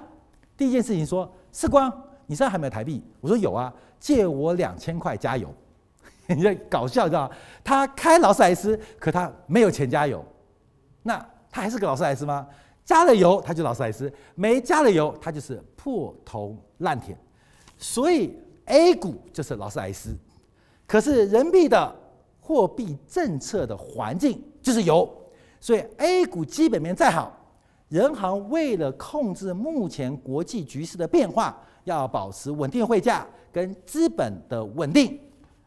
[0.56, 1.90] 第一件事情说，世光，
[2.28, 3.02] 你身上还没有台币？
[3.20, 5.52] 我说有啊，借我两千块加油。
[6.28, 7.34] 你在搞笑，知道吗？
[7.64, 10.22] 他开劳斯莱斯，可他没有钱加油。
[11.02, 11.16] 那
[11.50, 12.46] 他还是个劳斯莱斯吗？
[12.84, 17.16] 加了油他就劳斯莱斯，没加了油他就是破铜烂铁。
[17.78, 20.14] 所以 A 股就是劳斯莱斯，
[20.86, 21.96] 可是人民币的
[22.40, 25.10] 货币政策的环境就是油，
[25.60, 27.34] 所以 A 股基本面再好。
[27.88, 31.58] 人行为了控制目前国际局势的变化，
[31.88, 35.18] 要保持稳定汇价跟资本的稳定，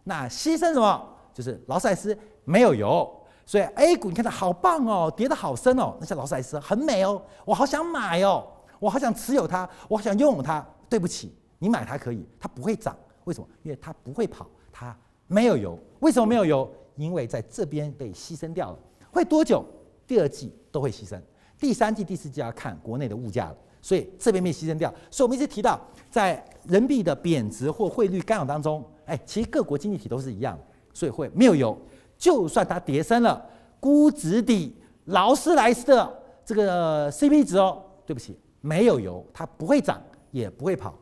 [0.04, 1.10] 那牺牲什么？
[1.34, 3.10] 就是劳斯莱斯没有油，
[3.46, 8.48] 所以 A 股你看它好棒哦，跌得好深哦，那些劳斯莱斯很美哦，我好想买哦，
[8.80, 10.66] 我好想持有它，我好想拥有它。
[10.90, 13.48] 对不起，你买它可以，它不会涨，为什么？
[13.64, 14.94] 因为它不会跑，它
[15.28, 15.80] 没有油。
[16.02, 16.70] 为什么没有油？
[16.98, 18.80] 因为在这边被牺牲掉了。
[19.10, 19.66] 会多久？
[20.06, 21.18] 第二季都会牺牲。
[21.58, 24.94] 第三季、第四季要看国内的物价了，所以这边被牺牲掉。
[25.10, 30.58] 所以我们一直提到，在人民币的贬值或汇率干扰当中，哎，其实各国经济体都是一样，
[30.94, 31.78] 所以会没有油。
[32.17, 33.44] 就算它跌升了，
[33.80, 40.94] 估值底劳斯莱斯的这个 CP 值哦，对不起，没有油，它不会涨，也不会跑。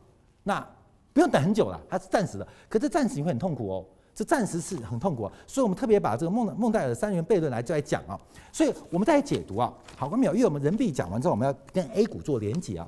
[0.43, 0.65] 那
[1.11, 3.85] 不用等很久了，它是暂时的，可是暂时你会很痛苦哦。
[4.19, 8.19] 这暂时是很痛苦啊，所以我们特别把这个孟孟戴尔三元悖论来再讲啊，
[8.51, 9.73] 所以我们再解读啊。
[9.95, 10.33] 好，关没有？
[10.33, 12.85] 因为我们人民币讲完之后，我们要跟 A 股做连结啊。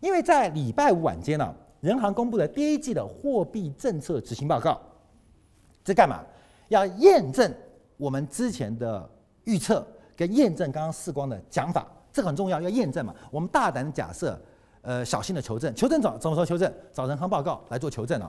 [0.00, 4.76] 因为在礼拜五晚间呢、人行公布了第一季的货币政策执行报告，
[5.84, 6.20] 这干嘛？
[6.66, 7.54] 要验证
[7.96, 9.08] 我们之前的
[9.44, 13.14] 预测跟验证刚刚世光的讲法，这很重要，要验证嘛。
[13.30, 14.36] 我们大胆假设，
[14.80, 16.74] 呃，小心的求证，求证找怎么说求证？
[16.92, 18.28] 找人行报告来做求证啊。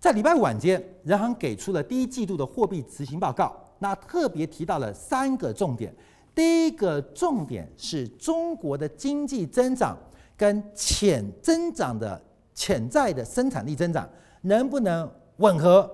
[0.00, 5.94] 在礼拜五晚间，人行给出了第一季度的货币执行报告，那特别提到了三个重点。
[6.34, 9.94] 第一个重点是中国的经济增长
[10.38, 12.18] 跟潜增长的
[12.54, 14.08] 潜在的生产力增长
[14.40, 15.88] 能不能吻合？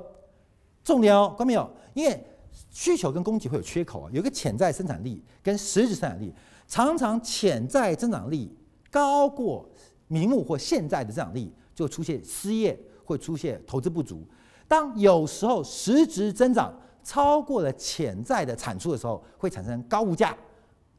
[0.85, 1.69] 重点哦，看到没有？
[1.95, 2.25] 因为
[2.71, 6.33] 需求跟供给会有缺口啊，有个潜在生产力跟实质生产力，
[6.69, 8.57] 常常潜在增长力
[8.89, 9.69] 高过
[10.07, 12.79] 名目或现在的增长力，就出现失业。
[13.07, 14.27] 会出现投资不足，
[14.69, 20.37] 当有时候实质增长超过了潜在的产出的时候，会产生高物价、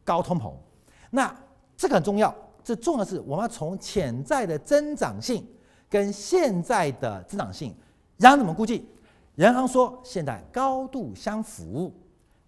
[0.04, 0.54] 高通膨。
[1.12, 1.36] 那
[1.76, 5.46] 这个很重要，这重要是我们要从潜在的增长性
[5.90, 7.76] 跟现在的增长性，
[8.18, 8.88] 然后怎么估计？
[9.36, 11.94] 人行说现在高度相符，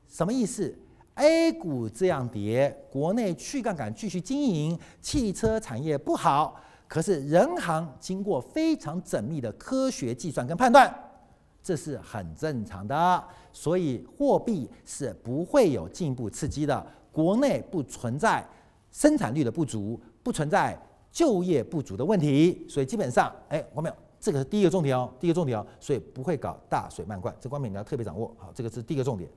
[0.08, 0.74] 什么意思
[1.16, 6.60] ？A 股这样跌，国内去杠杆继续经营，汽车产业不好。
[6.90, 10.92] 可是人行经过非常缜密的科学计算跟判断，
[11.62, 13.24] 这是很正常的，
[13.54, 16.86] 所以货币是不会有进一步刺激的。
[17.12, 18.44] 国内不存在
[18.92, 20.76] 生产率的不足，不存在
[21.12, 28.34] 就业不足的问题，所以基本上，哎，我们有这个是第一个重点哦，第一个重点哦，所以不会搞大水漫灌，这方面你要特别掌握。
[28.38, 29.30] 好，这个是第一个重点，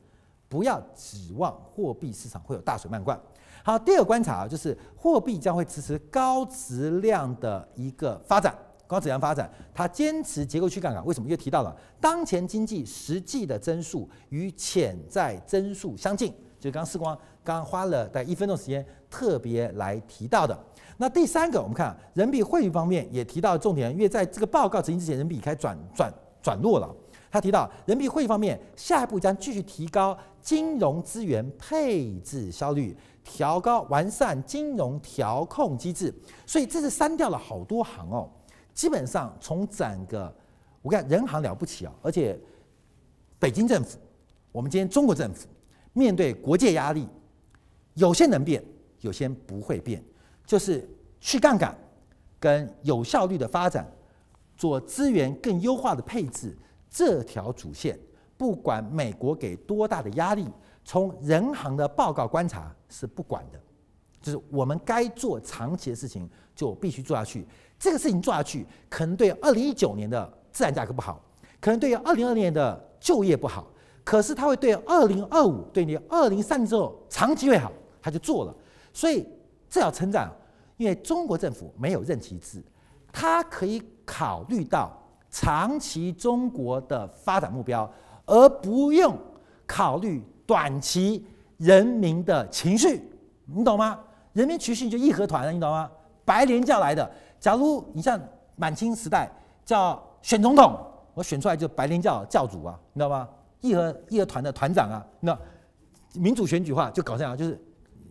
[0.49, 3.21] 不要指望货币市场会有大水漫灌。
[3.65, 8.53] 好，第二个观察啊，就是货币将会支持高质量的一个发展，
[8.89, 11.05] 高质量发展，它坚持结构去杠杆。
[11.07, 11.29] 为什么？
[11.29, 20.59] 又提到了当前经济实际的增速与潜在增速相近，就刚刚世光刚刚花了大概一分钟时间特别来提到的。
[20.97, 26.93] 那第三个，我们看人民币汇率方面也提到重点，因为在这个报告执行之前，人民币开转转转弱了。
[27.31, 32.95] 他提到人民币汇率方面，下一步将继续提高金融资源配置效率。
[33.25, 36.13] 调高完善金融调控机制，
[36.47, 38.29] 所以这是删掉了好多行哦。
[38.75, 40.35] 基本上从整个，
[40.81, 42.39] 我看人行了不起啊，而且
[43.39, 43.99] 北京政府，
[44.51, 45.47] 我们今天中国政府
[45.93, 47.07] 面对国际压力，
[47.95, 48.65] 有些能变，
[49.01, 50.03] 有些不会变，
[50.47, 50.89] 就是
[51.21, 51.77] 去杠杆
[52.41, 53.87] 跟有效率的发展，
[54.57, 56.57] 做资源更优化的配置，
[56.89, 57.99] 这条主线，
[58.37, 60.49] 不管美国给多大的压力，
[60.85, 63.61] 从人行的报告观察是不管的，
[64.21, 67.47] 就是我们该做长期的事情就必须做下去。
[67.79, 71.21] 这个事情做下去，可能对二零一九年的自然价格不好，
[71.61, 73.67] 可能对二零二零年的就业不好，
[74.05, 78.55] 可是它会对二零二五、对你二零三零之后长期会好，他就做了。
[78.93, 79.27] 所以
[79.69, 80.31] 这要称赞，
[80.77, 82.63] 因为中国政府没有任期制，
[83.13, 84.93] 它可以考虑到
[85.31, 87.91] 长期中国的发展目标，
[88.27, 89.19] 而不用
[89.67, 91.25] 考虑短期
[91.57, 93.03] 人民的情绪，
[93.47, 93.99] 你懂吗？
[94.35, 95.91] 人民情绪就义和团了，你懂吗？
[96.27, 97.11] 白莲教来的。
[97.41, 98.21] 假如你像
[98.55, 99.31] 满清时代
[99.65, 100.79] 叫选总统，
[101.15, 103.27] 我选出来就白莲教教主啊，你知道吗？
[103.63, 105.39] 义和义和团的团长啊，那
[106.17, 107.59] 民主选举化就搞这样，就是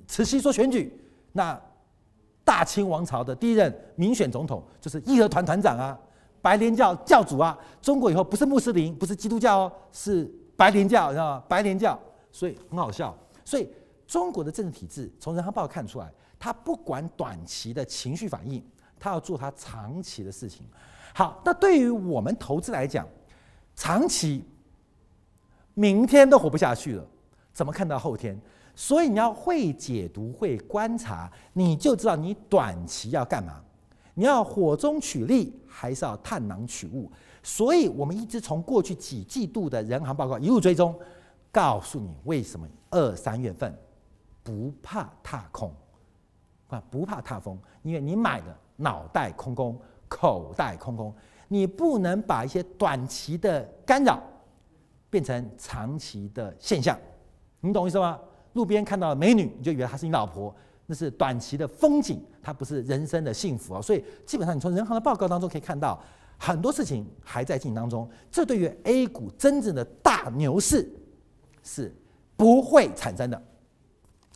[0.08, 1.00] 慈禧说选举，
[1.32, 1.56] 那
[2.44, 5.96] 大清王朝的第一任民选总统就是义和团团长啊，
[6.42, 7.56] 白莲教教主啊。
[7.84, 11.44] 中国以后不是穆斯林，不是基督教哦，是白莲教，你知道吗？
[11.48, 11.98] 白莲教，
[12.32, 13.18] 所以很好笑。
[13.46, 13.70] 所以
[14.08, 18.64] 中国的政治体制从人行报告看出来，他不管短期的情绪反应。
[19.04, 20.64] 他要做他长期的事情。
[21.12, 23.04] 好，那对于我们投资来讲，
[23.76, 24.44] 长期
[25.74, 27.04] 明天都活不下去了，
[27.52, 28.40] 怎么看到后天？
[28.76, 33.60] 所以你要会解读、会观察，你就知道你短期要干嘛。
[34.14, 37.12] 你要火中取栗，还是要探囊取物？
[37.42, 40.96] 所以我们一直从过去几季度的人行报告一路追踪，
[41.52, 43.78] 告诉你为什么二三月份
[44.44, 45.74] 不怕踏空
[46.68, 48.56] 啊，不怕踏风，因为你买的。
[48.78, 51.14] 脑袋空空，口袋空空，
[51.50, 54.20] 你不能把一些短期的干扰
[55.08, 56.98] 变成长期的现象，
[57.60, 58.20] 你懂我意思吗？
[58.54, 60.52] 路边看到美女，你就以为她是你老婆，
[60.88, 63.80] 那是短期的风景，它不是人生的幸福啊。
[63.80, 66.02] 所以基本上，你从人行的报告当中可以看到，
[66.40, 68.10] 很多事情还在进行当中。
[68.32, 70.92] 这对于 A 股真正的大牛市
[71.64, 71.94] 是
[72.36, 73.42] 不会产生的，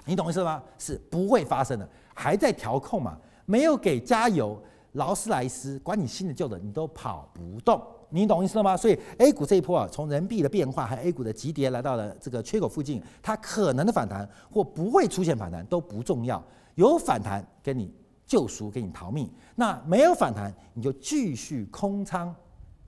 [0.05, 0.61] 你懂意思吗？
[0.77, 3.17] 是不会发生的，还在调控嘛。
[3.45, 4.59] 没有给加油，
[4.93, 8.75] 劳斯莱斯管你新的旧的，你都跑不动，你懂意思了吗？
[8.75, 17.93] 所以 A 股这一波啊，从人民币的变化，还有 A 股的急跌，来到了这个缺口附近，它可能的反弹或不会出现反弹都不重要，有反弹给你
[18.25, 22.33] 救赎，给你逃命；那没有反弹，你就继续空仓，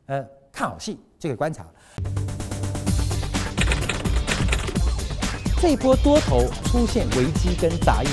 [0.07, 1.67] 呃，看好戏，就可以观察。
[5.59, 8.09] 这波多头出现危机跟杂音。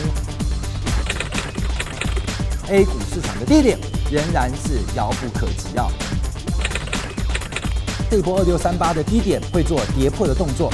[2.68, 3.78] A 股市场的低点
[4.10, 5.86] 仍然是遥不可及啊！
[8.10, 10.72] 这波二六三八的低点会做跌破的动作。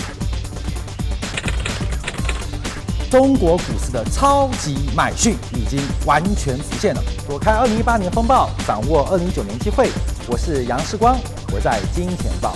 [3.11, 7.03] 中国股市的超级买讯已经完全浮现了。
[7.27, 9.91] 躲开二零一八年风暴，掌握二零一九年机会。
[10.29, 11.19] 我是杨世光，
[11.53, 12.55] 我在金钱报。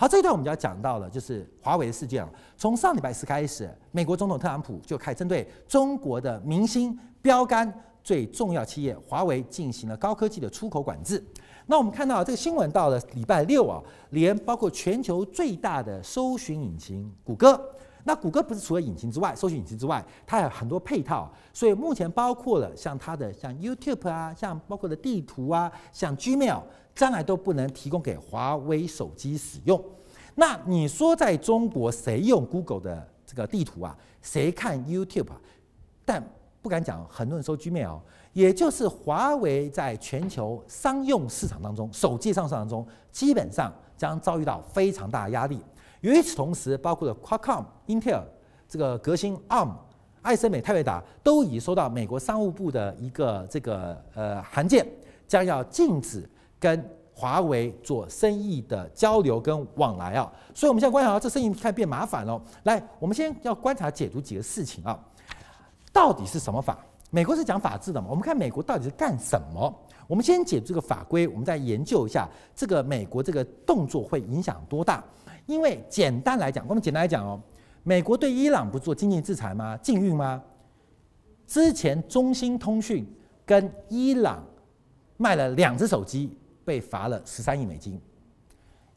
[0.00, 2.32] 好，这一段我们就要讲到了，就是华为的事件了。
[2.56, 7.68] 从上礼拜四开始，美国总统特朗普就开始针对中国的明星标杆
[8.04, 11.20] 最重要企业华为进行了高科技的出口管制。
[11.68, 17.60] 那我们看到这个新闻到了礼拜六啊，连包括全球最大的搜寻引擎谷歌，
[18.02, 26.62] 那谷歌不是除了引擎之外，搜寻引擎之外，它有很多配套，所以目前包括了像它的像 YouTube 啊，像包括的地图啊，像 Gmail。
[26.94, 29.80] 将来都不能提供给华为手机使用。
[30.34, 33.96] 那你说在中国谁用 Google 的这个地图啊？
[34.20, 35.28] 谁看 YouTube？
[36.04, 36.20] 但
[36.60, 38.00] 不敢讲，很多人搜 Gmail，
[38.38, 45.60] 也就是华为在全球商用市场当中，手机上市场当中，基本上将遭遇到非常大的压力。
[46.02, 48.22] 与此同时，包括了 Qualcomm、Intel
[48.68, 49.70] 这个革新 ARM、
[50.22, 54.86] 艾森美、泰维达都已收到美国商务部的一个这个呃函件，
[55.26, 56.30] 将要禁止。
[56.60, 62.40] 跟华为做生意的交流跟往来啊，所以我们现在观察到这生意看变麻烦了。
[62.64, 64.98] 来，我们先要观察解读几个事情啊，
[65.92, 66.78] 到底是什么法？
[67.10, 68.08] 美国是讲法治的嘛？
[68.10, 69.74] 我们看美国到底是干什么？
[70.06, 75.04] 我们先解这个法规，我们再研究一下这个美国这个动作会影响多大？
[75.46, 77.40] 因为简单来讲，我们简单来讲哦，
[77.82, 79.76] 美国对伊朗不做经济制裁吗？
[79.78, 80.42] 禁运吗？
[81.46, 83.06] 之前中兴通讯
[83.46, 84.44] 跟伊朗
[85.16, 86.36] 卖了两只手机。
[86.68, 87.98] 被罚了十三亿美金，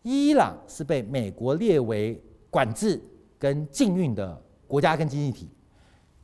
[0.01, 3.01] 伊朗是被美国列为管制
[3.39, 4.37] 跟禁运的
[4.67, 5.49] 国家跟经济体，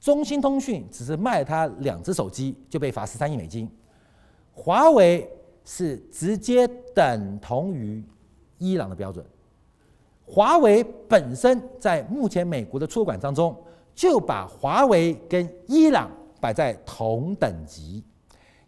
[0.07, 3.69] 中兴通讯只是卖他两只手机就被罚十三亿美金，
[4.53, 5.29] 华为
[5.65, 8.01] 是直接等同于
[8.57, 9.25] 伊朗的标准，
[10.25, 13.53] 华为本身在目前美国的出管当中
[13.93, 18.01] 就把华为跟伊朗摆在同等级。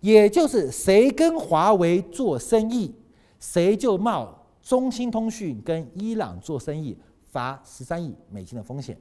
[0.01, 2.93] 也就是谁跟华为做生意，
[3.39, 6.97] 谁就冒中兴通讯跟伊朗做生意
[7.31, 8.99] 罚十三亿美金的风险。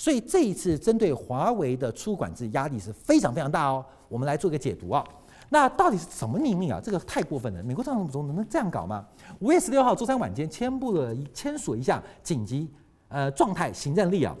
[0.00, 3.84] 所以这一次针对华为的出管制压力是非常非常大哦。
[4.08, 5.04] 我们来做一个解读啊。
[5.50, 6.80] 那到底是什么秘密啊？
[6.82, 7.62] 这个太过分了！
[7.62, 9.06] 美国总统能这样搞吗？
[9.40, 12.66] 五月十六号周三晚间签布了签署一项紧急
[13.08, 14.34] 呃状态行政令啊，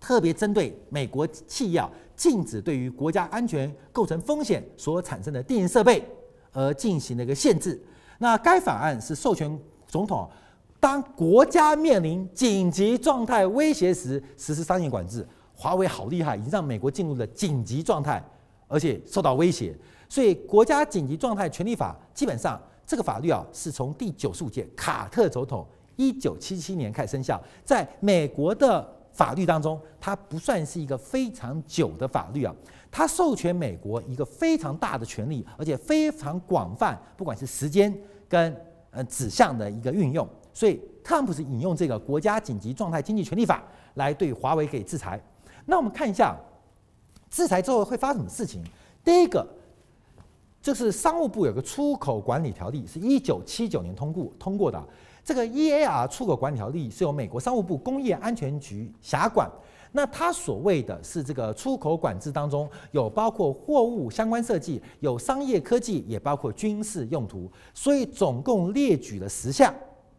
[0.00, 6.02] 特别针对美国企业啊，禁止对于国家安全构成风险所产生的电信设备
[6.50, 7.78] 而进行了一个限制。
[8.16, 10.26] 那该法案是授权总统。
[10.80, 15.26] 当国家面临紧急状态威胁时，实施商业管制。
[15.54, 18.22] 华为好厉害，已经让美国进入了紧急状态，
[18.68, 19.76] 而且受到威胁。
[20.08, 25.66] 所以，国家紧急状态权利法基本上这个法律啊，是从第九十五届卡特总统
[25.96, 27.42] 一九七七年开始生效。
[27.64, 32.54] 在美国的法律当中，它不算是一个非常久的法律啊。
[32.88, 37.92] 它授权美国一个非常大的权利，而且非常广泛，不管是时间
[38.28, 38.56] 跟
[38.92, 40.26] 呃指向的一个运用。
[40.58, 43.58] 所以，特朗普是引用这个《国家紧急状态经济权利法》
[43.94, 45.22] 来对华为给制裁。
[45.66, 46.36] 那我们看一下，
[47.30, 48.60] 制裁之后会发生什么事情？
[49.04, 49.46] 第一个，
[50.60, 54.84] 就是商务部有个出口管理条例，是一九七九年通过通过的。
[55.24, 59.48] 这个 EAR 出口管理条例是由美国商务部工业安全局辖管。
[59.92, 67.48] 那它所谓的是这个出口管制当中有包括货物相关设计，有商业科技，也包括军事用途。
[67.72, 69.72] 所以总共列举了十项。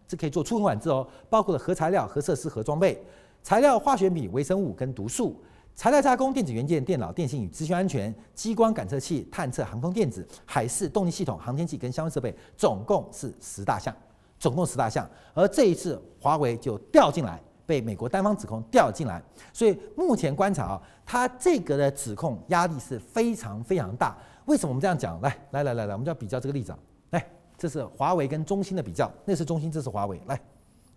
[0.10, 2.99] 是可以做出口管制哦，包括了核材料、核设施、核装备、
[3.43, 5.39] 材料、化学品、微生物跟毒素、
[5.76, 13.95] 材料加工、电子元件、电脑、电信与资讯安全、激光感测器、探测航空电子、海事动力系统、航天器跟相关设备，总共是十大项，
[14.39, 15.07] 总共十大项。
[15.36, 24.18] 而这一次华为就掉进来，被美国单方指控掉进来，所以目前观察啊，它这个的指控压力是非常非常大。
[24.45, 25.22] 为什么我们这样讲？
[25.22, 26.80] 来来来来来，我们就要比较这个例子啊。
[27.60, 30.20] 这是华为跟中兴的比较，那是中兴，这是华为。
[30.28, 30.41] 来，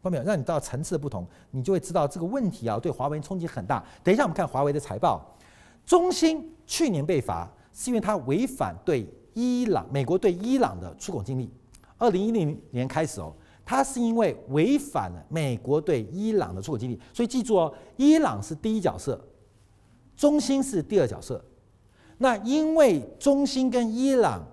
[0.00, 3.84] 后面让你到层次的不同，你就会知道这个问题啊，对华为冲击很大。
[4.04, 5.20] 等一下我们看华为的财报，
[5.84, 9.04] 中兴去年被罚是因为它违反对
[9.34, 11.50] 伊朗、美国对伊朗的出口禁令。
[11.98, 13.34] 二零一零年开始哦，
[13.64, 19.20] 它是因为违反了美国对伊朗的出口禁令，所以记住哦，伊朗是第一角色，
[20.16, 21.44] 中兴是第二角色。
[22.18, 24.46] 那因为中兴跟伊朗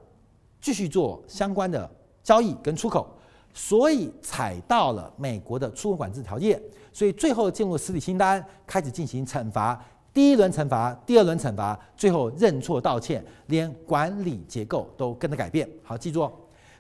[0.60, 1.88] 继续做相关的。
[2.30, 3.07] 交易跟出口，
[3.55, 6.61] 所以踩到了美国的出口管制条件，
[6.93, 9.84] 所以最后进入实体清单，开始进行惩罚。
[10.13, 15.67] 第一轮惩罚，第二轮惩罚，最后认错道歉，连管理结构都跟着改变。
[15.84, 16.32] 好，记住哦。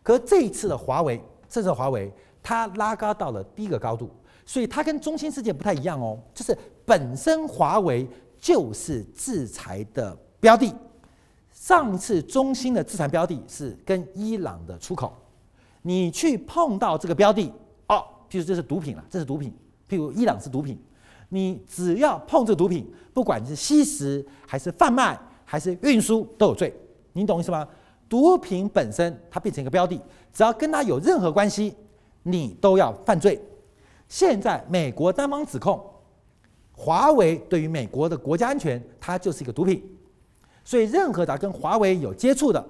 [0.03, 1.19] 可这一次的华为，
[1.49, 4.07] 这次的华为，它拉高到了第一个高度，
[4.45, 8.07] 所以它跟中兴事件不太一样哦，就是本身华为
[8.39, 10.71] 就是制裁的标的。
[11.51, 15.11] 上次中兴的制裁标的是跟伊朗的出口。
[15.81, 17.51] 你去碰到这个标的
[17.87, 19.53] 哦，譬如这是毒品了，这是毒品。
[19.89, 20.77] 譬如伊朗是毒品，
[21.29, 26.73] 你只要碰这毒品，不管是吸食还是贩卖还是运输都有罪。
[27.13, 27.67] 你懂意思吗？
[28.07, 29.99] 毒品本身它变成一个标的，
[30.31, 31.73] 只要跟它有任何关系，
[32.23, 33.41] 你都要犯罪。
[34.07, 35.83] 现在美国单方指控
[36.71, 39.83] 华为对于美国的国家安全，它就是一个毒品，
[40.63, 42.63] 所以任何的跟华为有接触的。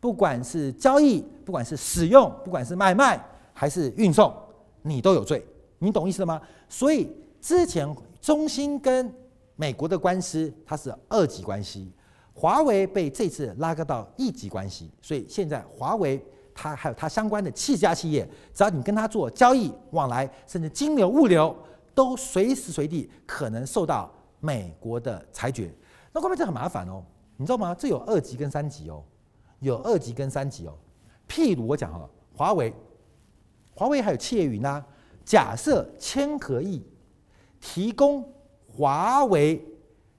[0.00, 3.22] 不管是交易，不管是使用，不管是买卖
[3.52, 4.34] 还是运送，
[4.82, 5.46] 你都有罪，
[5.78, 6.40] 你懂意思吗？
[6.68, 7.88] 所以之前
[8.20, 9.12] 中兴跟
[9.56, 11.92] 美国的官司，它是二级关系，
[12.32, 16.24] 华为被这次拉高到一级关系，所以现在华为
[16.54, 21.54] 它还有它相关的七家企业，只要你跟它做交易往来，甚至金流物流，
[21.94, 25.72] 都随时随地可能受到美国的裁决。
[26.12, 27.04] 那后面这很麻烦哦，
[27.36, 27.74] 你知道吗？
[27.78, 29.02] 这有二级跟三级哦。
[29.60, 30.74] 有二级跟三级哦，
[31.28, 32.72] 譬如我讲哈，华为，
[33.74, 34.84] 华为还有企业云啊。
[35.24, 36.84] 假设千和亿
[37.58, 38.30] 提供
[38.66, 39.64] 华为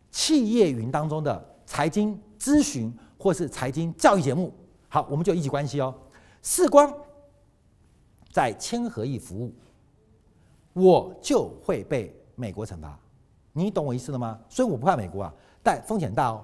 [0.09, 4.51] 企业云当中的财经咨询或是财经教育节目，
[4.89, 5.93] 好，我们就一级关系哦。
[6.41, 6.91] 世光
[8.31, 9.53] 在千和亿服务，
[10.73, 12.99] 我就会被美国惩罚，
[13.53, 14.39] 你懂我意思了吗？
[14.49, 16.43] 所以我不怕美国啊，但风险大哦，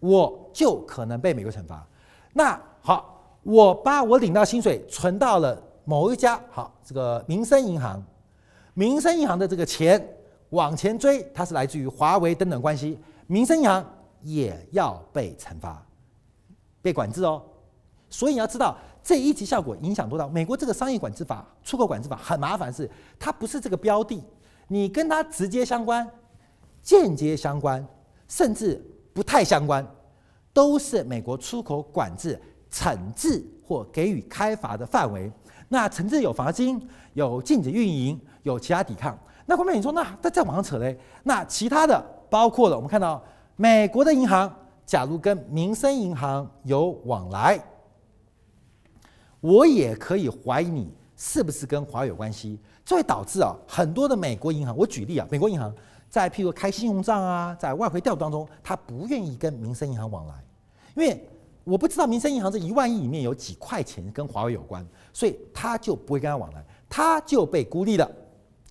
[0.00, 1.86] 我就可能被美国惩罚。
[2.32, 3.11] 那好，
[3.42, 8.02] 我把我领到薪水存到了某一家好这个民生银行，
[8.74, 10.00] 民生银行的这个钱
[10.50, 13.84] 往前追，它是来自于华为等等关系，民生银行
[14.22, 15.84] 也要被惩罚，
[16.80, 17.42] 被管制哦。
[18.08, 20.28] 所以你要知道这一级效果影响多大。
[20.28, 22.88] 美国这个商业管制法、出口管制法很麻烦，是
[23.18, 24.22] 它不是这个标的，
[24.68, 26.08] 你跟它直接相关、
[26.80, 27.84] 间接相关，
[28.28, 28.80] 甚至
[29.12, 29.84] 不太相关。
[30.54, 32.38] 都是美国出口管制、
[32.72, 35.30] 惩治或给予开罚的范围。
[35.68, 36.80] 那惩治有罚金，
[37.14, 39.18] 有禁止运营，有其他抵抗。
[39.46, 40.98] 那后面你说，那再再往上扯嘞？
[41.22, 43.22] 那其他的包括了，我们看到
[43.56, 44.54] 美国的银行，
[44.84, 47.58] 假如跟民生银行有往来，
[49.40, 55.74] 我也可以怀疑你是不是跟华为有关系，这会导致啊很多的美国银行，我举例啊，美国银行
[56.08, 60.34] 在譬如开信用账啊，在外汇调度当中，他不愿意跟民生银行往来，
[60.94, 61.28] 因为。
[61.64, 68.10] 我不知道民生银行这一万亿里面有几块钱跟华为有关，所以他就不会跟他往来，他就被孤立了，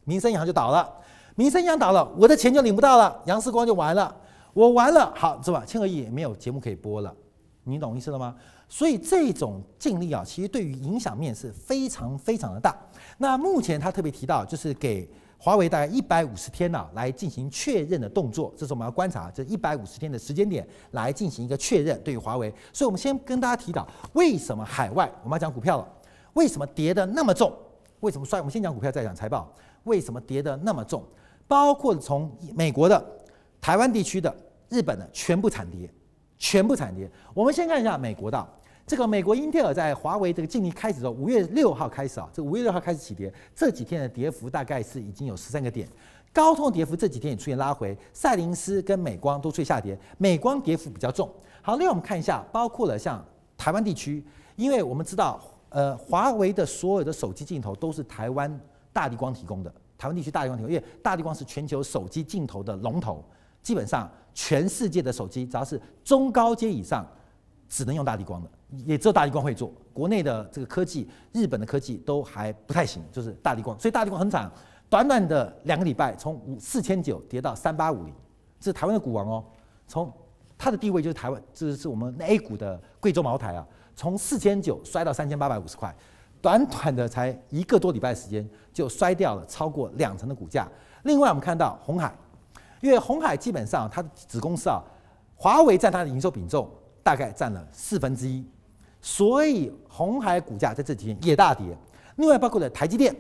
[0.04, 0.92] 民生银行就倒了，
[1.36, 4.16] 民生银行倒了，我的钱就领不到了，杨世光就完了，
[4.54, 5.64] 我完了，好是吧？
[5.66, 7.16] 千和亿也没有节目可以播了，
[7.64, 8.36] 你懂意思了吗？
[8.68, 12.76] 所以这种禁令啊，其实对于影响面是非常非常的大。
[13.18, 15.10] 那目前他特别提到，就是给。
[15.44, 22.00] 华为大概一百五十天呢、来进行确认的动作，这是我们要观察这一百五十天的时间点来进行一个确认。
[22.04, 25.88] 对于华为，所以我们先跟大家提到，为什么海外我们要讲股票了？
[26.34, 27.52] 为什么跌得那么重？
[28.02, 28.38] 为什么衰？
[28.40, 29.52] 我们先讲股票，再讲财报。
[29.86, 31.04] 为什么跌得那么重？
[31.48, 33.04] 包括从美国的、
[33.60, 34.32] 台湾地区的、
[34.70, 35.92] 日本的全部惨跌，
[36.38, 37.10] 全部惨跌。
[37.34, 38.48] 我们先看一下美国的。
[38.92, 45.88] 这个美国英特尔在华为这个禁令开始的时候，五月六号开始啊，这五月六号开始起跌，这几天的跌幅大概是已经有十三个点，
[46.34, 51.34] 高通跌幅这几天也出现拉回，赛灵思跟美光都出现下跌，美光跌幅比较重。
[51.62, 53.24] 好，另外我们看一下，包括了像
[53.58, 54.22] 台湾地区，
[54.58, 55.40] 因为我们知道，
[55.70, 58.60] 呃，华为的所有的手机镜头都是台湾
[58.92, 63.24] 大地光提供的，台湾地区大地光提供，因为大地光是全球手机镜头的龙头，
[63.64, 65.14] 基本上全世界的。
[65.14, 67.06] 手机只要是中高阶以上，
[67.72, 68.50] 只能用大立光的。
[68.86, 74.52] 也只有大立光会做，国内的这个科技，日本的科技都还不太行，就是大立光，所以大立光很惨，
[74.90, 78.14] 短短的两个礼拜，从五四千九跌到三八五零，
[78.60, 79.44] 这是台湾的股王哦，
[79.88, 80.12] 从
[80.58, 83.66] 它的地位就是台湾，这是我们 A 股的贵州茅台啊，
[83.96, 85.94] 从四千九摔到三千八百五十块，
[86.42, 90.68] 短短的才一个多礼拜时间就摔掉了超过两成的股价。
[91.04, 92.16] 另外我们看到鸿海，
[92.80, 94.82] 因为鸿海基本上它的子公司啊，
[95.36, 96.70] 华为占它的营收比重
[97.04, 98.46] 大概占了四分之一。
[99.02, 101.66] 所以红海股价在这几天也大跌，
[102.18, 103.16] 另外包括了台积电，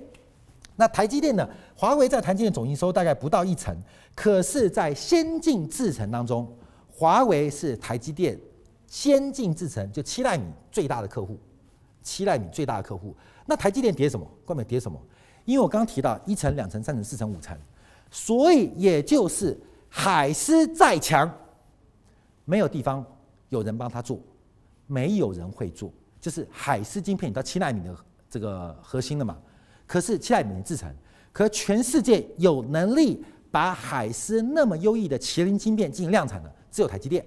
[0.75, 1.47] 那台积电呢？
[1.75, 3.75] 华为在台积电总营收大概不到一成，
[4.13, 6.47] 可是，在先进制程当中，
[6.88, 8.39] 华为是台积电
[8.86, 11.39] 先进制程就七纳米最大的客户，
[12.03, 13.15] 七纳米最大的客户。
[13.47, 14.27] 那台积电跌什么？
[14.45, 15.01] 关门跌什么？
[15.45, 17.57] 因为我刚刚提到一层、两层、三层、四层、五层，
[18.11, 19.59] 所以也就是
[19.89, 21.27] 海思再强，
[22.45, 23.03] 没有地方
[23.52, 24.20] 有人帮他做。
[24.88, 25.89] 没有人会做，
[26.20, 27.95] 就是海思晶片到七纳米的
[28.30, 29.38] 这个核心了嘛。
[29.88, 30.93] 可是七纳米的制成，
[31.32, 37.26] 可全世界有能力把海思那么优异的麒麟晶片进行量产的，只有台积电。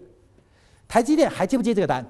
[0.86, 2.06] 台积电还接不接这个单？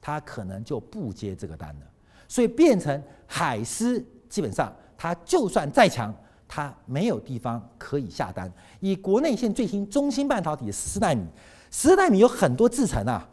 [0.00, 1.86] 他可能就不接这个单了。
[2.26, 6.12] 所以变成海思基本上，他就算再强，
[6.48, 8.52] 他没有地方可以下单。
[8.80, 11.24] 以国内现最新中芯半导体的十四纳米，
[11.70, 13.28] 十四纳米有很多制程啊。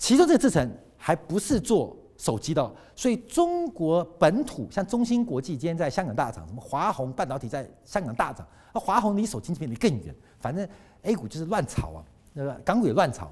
[0.00, 10.66] 其中这个制程还不是做手机的，所以中国本土像中芯国际今天在香港大涨，什么华虹半导体在香港大涨，那华虹离手机这边离更远，反正
[11.02, 13.30] A 股就是乱炒啊，那个港股也乱炒，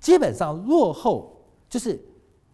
[0.00, 1.32] 基本上落后
[1.68, 1.98] 就是，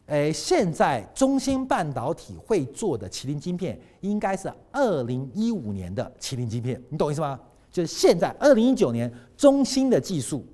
[0.05, 7.41] 诶，现在中芯半导体会做的麒麟晶片应该是二零一五年的麒麟晶片，你懂意思吗？
[7.73, 10.45] 就是现在二零一九年中芯的技术。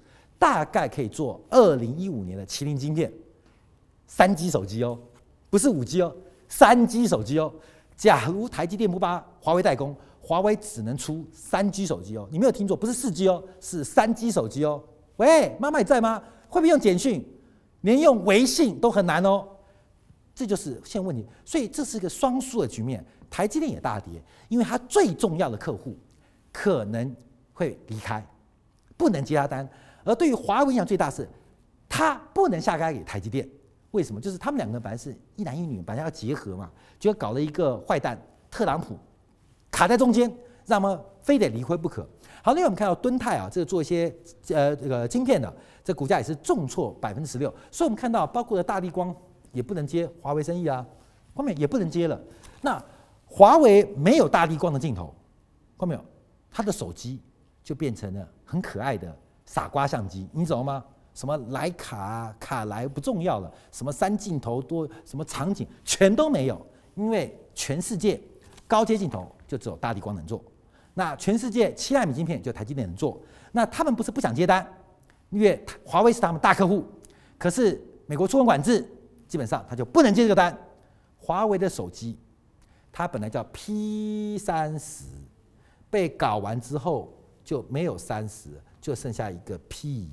[0.42, 3.12] 大概可以做二零一五年的麒麟晶片，
[4.08, 4.98] 三 G 手机哦，
[5.48, 6.12] 不是五 G 哦，
[6.48, 7.54] 三 G 手机哦。
[7.96, 12.28] 假如台积电不帮华为代工，华为只能出三 G 手机哦。
[12.28, 14.82] 你没有听错，不是四 G 哦，是三 G 手机哦。
[15.18, 16.20] 喂，妈妈你在吗？
[16.48, 17.24] 会不会用简讯？
[17.82, 19.46] 连用微信都很难哦。
[20.34, 23.04] 这就是现在问题，所以这是一个双输的局面。
[23.30, 25.96] 台积电也大跌，因为它最重要的客户
[26.52, 27.14] 可能
[27.52, 28.26] 会离开，
[28.96, 29.68] 不能接他单。
[30.04, 31.28] 而对于华为影响最大是，
[31.88, 33.48] 他不能下单给台积电，
[33.90, 34.20] 为什么？
[34.20, 38.98] 就是他们两个本来是一男一女，本来要结合嘛，就搞了一个坏蛋特朗普
[39.70, 40.32] 卡在中间，
[40.66, 42.06] 让么非得离婚不可。
[42.42, 44.12] 好，另外我们看到敦泰啊，这个做一些
[44.48, 47.48] 呃这个晶片的，这股价也是重挫百分之十六。
[47.70, 49.14] 所以我们看到，包括了大立光
[49.52, 50.84] 也不能接华为生意啊，
[51.34, 52.20] 后面也不能接了。
[52.60, 52.82] 那
[53.26, 55.14] 华为没有大立光的镜头，
[55.78, 56.04] 看到没有？
[56.50, 57.20] 它的手机
[57.62, 59.16] 就变成了很可爱的。
[59.44, 60.84] 傻瓜相机，你知道吗？
[61.14, 68.18] 什么莱卡、卡莱不重要了，什么三镜头多，什么场景全都没有，因为全世界
[68.66, 70.42] 高阶镜头就只有大立光能做，
[70.94, 73.20] 那全世界七纳米晶片就台积电能做，
[73.52, 74.66] 那他们不是不想接单，
[75.28, 76.86] 因为华为是他们大客户，
[77.36, 78.80] 可是美国出口管制，
[79.28, 80.58] 基本上他就不能接这个单。
[81.18, 82.18] 华为的手机，
[82.90, 85.04] 它本来叫 P 三十，
[85.88, 87.12] 被搞完之后
[87.44, 88.48] 就没有三十，
[88.82, 90.10] 就剩下一个 P。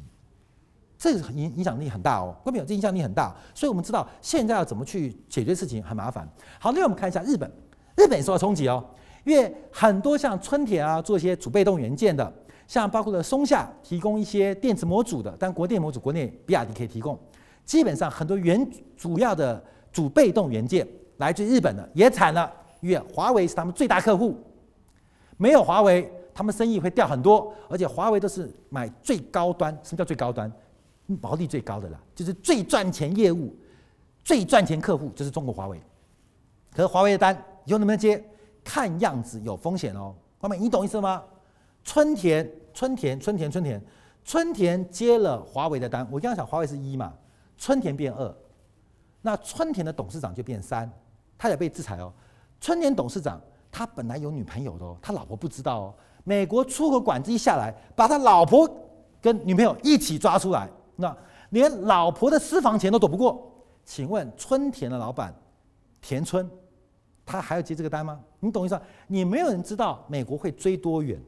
[0.97, 6.27] 这个影影响力很大哦，各位朋友，这影响力很大，所以我们知道现在要怎么去解决事情很麻烦。
[6.59, 7.49] 好，另外我们看一下日本，
[7.95, 8.85] 日本也受到冲击哦，
[9.23, 12.31] 因为很多像春田啊，做一些主被动元件的，
[12.67, 17.17] 像包括了松下提供一些电池模组的，但国电模组国内比亚迪可以提供，
[17.63, 19.63] 基本上很多原主要的
[19.93, 22.51] 主被动元件来自日本的也惨了，
[22.81, 24.37] 因为华为是他们最大客户，
[25.37, 30.49] 没有华为，他们生意会掉很多，而且华为都是买最高端，什么叫最高端？
[31.05, 33.53] 毛利最高的啦，就是最赚钱业务、
[34.23, 35.77] 最赚钱客户就是中国华为。
[36.71, 37.35] 可是华为的单
[37.65, 38.23] 以后能不能接？
[38.63, 40.15] 看样子有风险哦。
[40.37, 41.21] 后面你懂意思吗？
[41.83, 43.85] 春田、春田、春田、春田、
[44.23, 47.13] 春田接了华为的单，我刚刚讲华为是一嘛，
[47.57, 48.33] 春田变二，
[49.21, 50.89] 那春田的董事长就变三，
[51.37, 52.13] 他也被制裁哦。
[52.61, 55.95] 春田董事长他本来有女朋友的哦，他老婆不知道哦。
[56.29, 58.69] 美国出口管制一下来，把他老婆
[59.19, 60.69] 跟女朋友一起抓出来。
[60.95, 61.17] 那
[61.49, 63.51] 连老婆的私房钱都躲不过，
[63.83, 65.33] 请问春田的老板
[65.99, 66.47] 田村，
[67.25, 68.19] 他还要接这个单吗？
[68.41, 68.79] 你懂意思？
[69.07, 71.19] 你没有人知道美国会追多远，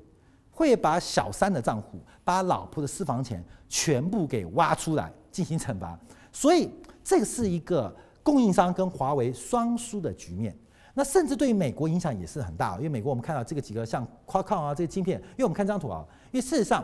[0.51, 5.97] 会把小三的账户、把老婆的私房钱全部给挖出来进行惩罚，
[6.31, 6.69] 所以
[7.03, 7.91] 这个是一个
[8.21, 10.55] 供应商跟华为双输的局面。
[10.93, 16.83] 那甚至对于美国影响也是很大，因为美国我们看到这个几个像 Qualcomm 啊这些晶片，因为我们看这张图啊，因为事实上。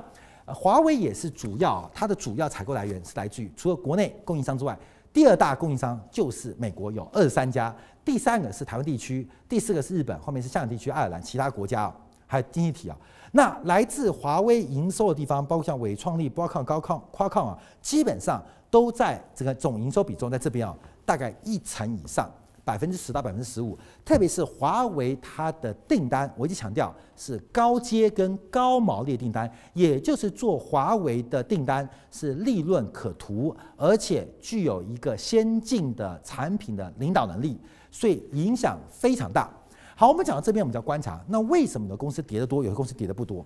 [0.50, 4.80] 华为也是主要，它的主要采购来源是来自于除了国内供应商之外，
[5.12, 11.96] 第二大供应商就是美国有二十三家，第三个是台湾地区，第四个是日本，后面是香港地区、爱尔兰其他国家啊
[12.26, 12.96] 还有经济体啊。
[13.34, 18.42] 那来自华为营收的地方，包括像伟创力、波康、高康、夸康啊，基本上
[18.72, 20.74] 都在这个总营收比重在这边啊，
[21.06, 22.32] 大概一成以上。
[22.68, 37.58] 百分之十到百分之十五，特别是华为它的订单，我一直强调是高阶跟高毛利订单，也就是做华为的订单是利润可图，而且具有一个先进的产品的领导能力，
[37.90, 39.50] 所以影响非常大。
[39.96, 43.46] 好，我们讲到这边，我们就要观察，那为什么有的公司跌得多，有的公司跌得不多？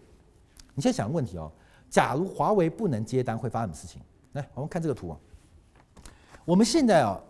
[0.73, 1.51] 你先想个问题哦，
[1.91, 4.01] 假如华为不能接单，会发生什么事情？
[4.33, 5.17] 来，我们看这个图啊，
[6.43, 7.21] 我们现在啊。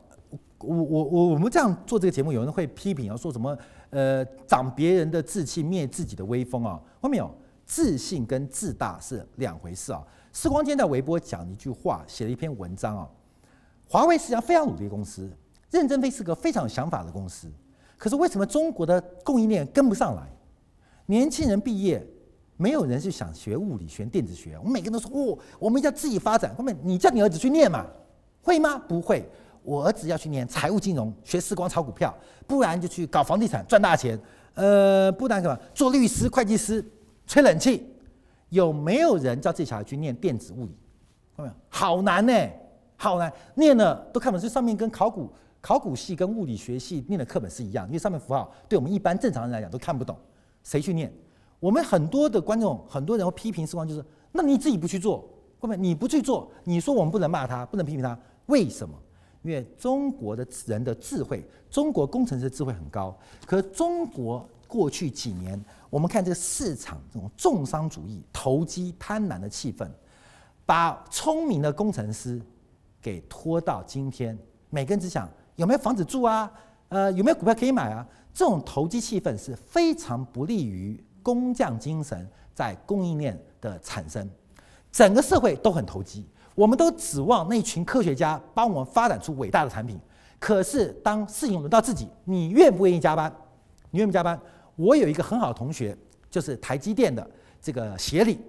[0.63, 3.57] 我我我我们这样做这个节目，有人会批评啊，说什么
[3.89, 6.79] 呃长别人的志气，灭自己的威风啊？
[7.01, 7.29] 后面有
[7.65, 10.03] 自信跟自大是两回事啊。
[10.33, 13.09] 世光今天在微博讲一句话，写了一篇文章啊。
[13.87, 15.29] 华为是一家非常努力的公司，
[15.69, 17.51] 任正非是个非常有想法的公司，
[17.97, 20.23] 可是为什么中国的供应链跟不上来？
[21.07, 22.01] 年轻人毕业，
[22.55, 26.55] 没有人是想学物理学、电子学，我们每个人都说哦，我们要自己发展。
[26.55, 27.85] 后面你叫你儿子去念嘛，
[28.41, 28.77] 会吗？
[28.77, 29.29] 不会。
[29.63, 32.15] 我儿子要去念财务金融，学世光炒股票，
[32.47, 34.19] 不然就去搞房地产赚大钱。
[34.53, 36.83] 呃，不然什么做律师、会计师、
[37.25, 37.87] 吹冷气。
[38.49, 40.75] 有没有人叫这小孩去念电子物理？
[41.37, 41.53] 看到没有？
[41.69, 42.33] 好难呢，
[42.97, 44.45] 好难，念了都看不懂。
[44.45, 45.31] 这上面跟考古
[45.61, 50.17] 考古系跟物理学系念的课本是一样，因为上面符号对我们一般正常人来讲都看不懂。
[50.63, 51.11] 谁去念？
[51.61, 54.03] 我们很多的观众，很多人会批评时光，就是
[54.33, 58.93] 那你自己不去做，后面你不去做，你说我们不能骂他，不能批评他，为什么？
[59.41, 63.17] 因为中国的人的智慧，中国工程师智慧很高。
[63.45, 69.89] 可中国过去几年，我们看这个市场这种重商主义、投机贪婪的气氛，
[70.65, 72.41] 把聪明的工程师
[73.01, 74.37] 给拖到今天，
[74.69, 76.51] 每个人只想有没有房子住啊，
[76.89, 78.07] 呃，有没有股票可以买啊？
[78.33, 84.29] 这种投机气氛是非常不利于工匠精神在供应链的产生，
[84.91, 86.25] 整个社会都很投机。
[86.55, 89.99] 我们都指望那群科学家帮我们发展出伟大的产品，
[90.39, 93.33] 可是当事情轮到自己，你愿不愿意加班？
[93.89, 94.39] 你愿不愿意加班？
[94.75, 95.97] 我有一个很好的同学，
[96.29, 97.29] 就是台积电的
[97.61, 98.39] 这个协理。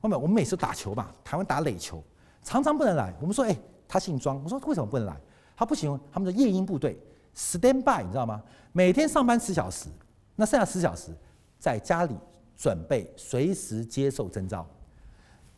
[0.00, 2.02] 后面我们每次打球嘛，台湾打垒球，
[2.42, 3.12] 常常不能来。
[3.20, 4.42] 我们说，哎，他姓庄。
[4.44, 5.16] 我说为什么不能来？
[5.56, 7.00] 他不行，他们的夜鹰部队
[7.34, 8.42] stand by，你知道吗？
[8.72, 9.88] 每天上班十小时，
[10.36, 11.10] 那剩下十小时
[11.58, 12.14] 在家里
[12.56, 14.64] 准备，随时接受征召。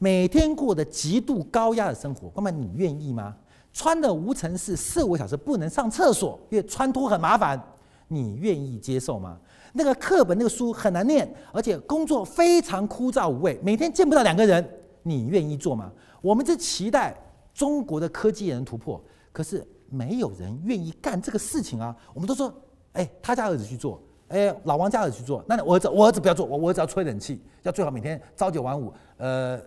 [0.03, 3.37] 每天过得极度高压的生活，哥们，你愿意吗？
[3.71, 7.63] 穿的无尘室四五个小时不能上厕所，因为穿脱很麻烦，
[8.09, 9.39] 你愿意接受吗？
[9.75, 14.67] 那个课本那个书很难念，而且工作非常枯燥无味，每天见不到两个人，
[15.03, 15.93] 你愿意做吗？
[16.23, 17.15] 我们是期待
[17.53, 18.99] 中国的科技人突破，
[19.33, 21.95] 可是没有人愿意干这个事情啊！
[22.15, 22.51] 我们都说，
[22.95, 29.61] 哎，他家儿子去做，哎，老王家儿子去做，那我儿子我儿子不要做，我我儿子要吹冷气，要最好每天朝九晚五，呃。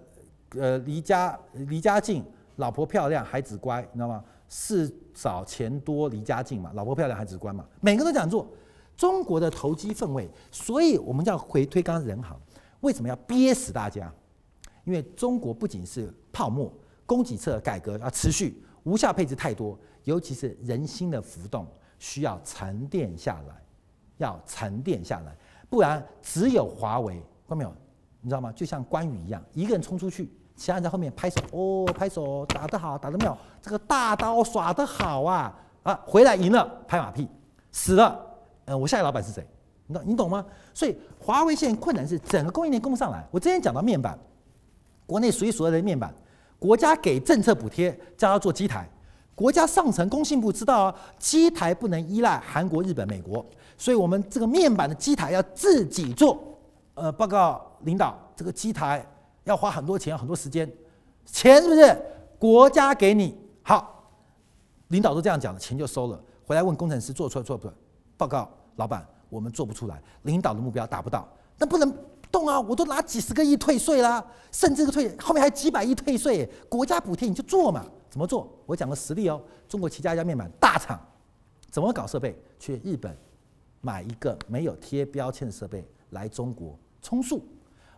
[0.59, 2.23] 呃，离家离家近，
[2.57, 4.23] 老婆漂亮，孩子乖，你知道吗？
[4.49, 8.47] 事少钱多离家近嘛，老婆漂亮，孩子乖嘛，每个人都这样做。
[8.95, 12.39] 中国的投机氛围，所以我们叫回推刚刚人行，
[12.81, 14.13] 为什么要憋死大家？
[14.83, 16.71] 因为中国不仅是泡沫，
[17.05, 21.65] 供给侧改革要持续，无效配置太多，尤其是人心的浮动
[21.97, 23.55] 需要沉淀下来，
[24.17, 25.35] 要沉淀下来，
[25.69, 27.15] 不然只有华为，
[27.47, 27.73] 看到没有？
[28.21, 28.51] 你知道吗？
[28.51, 30.31] 就像关羽一样，一个人冲出去。
[30.55, 35.53] 其他人在后面拍手，哦，拍手，打得好，打得妙，这个大刀耍得好啊！
[35.81, 37.27] 啊，回来赢了，拍马屁，
[37.71, 38.17] 死了，
[38.65, 39.45] 嗯，我下一个老板是谁？
[39.87, 40.45] 你懂你懂吗？
[40.73, 43.27] 所以华为现在困难是整个供应链供不上来。
[43.31, 44.17] 我之前讲到面板，
[45.05, 46.13] 国内数一数二的面板，
[46.59, 48.87] 国家给政策补贴，叫他做机台，
[49.35, 53.45] 国家上层工信部知道啊，机台不能依赖韩国、日本、美国，
[53.77, 56.39] 所以我们这个面板的机台要自己做。
[56.93, 59.05] 呃，报告领导，这个机台。
[59.43, 60.71] 要花很多钱，很多时间，
[61.25, 62.01] 钱是不是
[62.37, 63.37] 国家给你？
[63.61, 64.09] 好，
[64.89, 66.21] 领导都这样讲了，钱就收了。
[66.45, 67.71] 回来问工程师做出来做不？
[68.17, 71.27] 报告老板，我们做不出来，领导的目标达不到，
[71.57, 71.93] 那不能
[72.31, 72.59] 动啊！
[72.59, 77.85] 我都拿几十个亿退税啦，甚至退后面还几百亿退税，国家补贴你就做嘛？
[78.09, 78.49] 怎么做？
[78.65, 80.99] 我讲个实例哦，中国旗下一家面板大厂，
[81.69, 82.37] 怎么搞设备？
[82.59, 83.15] 去日本
[83.81, 87.45] 买一个没有贴标签的设备来中国充数。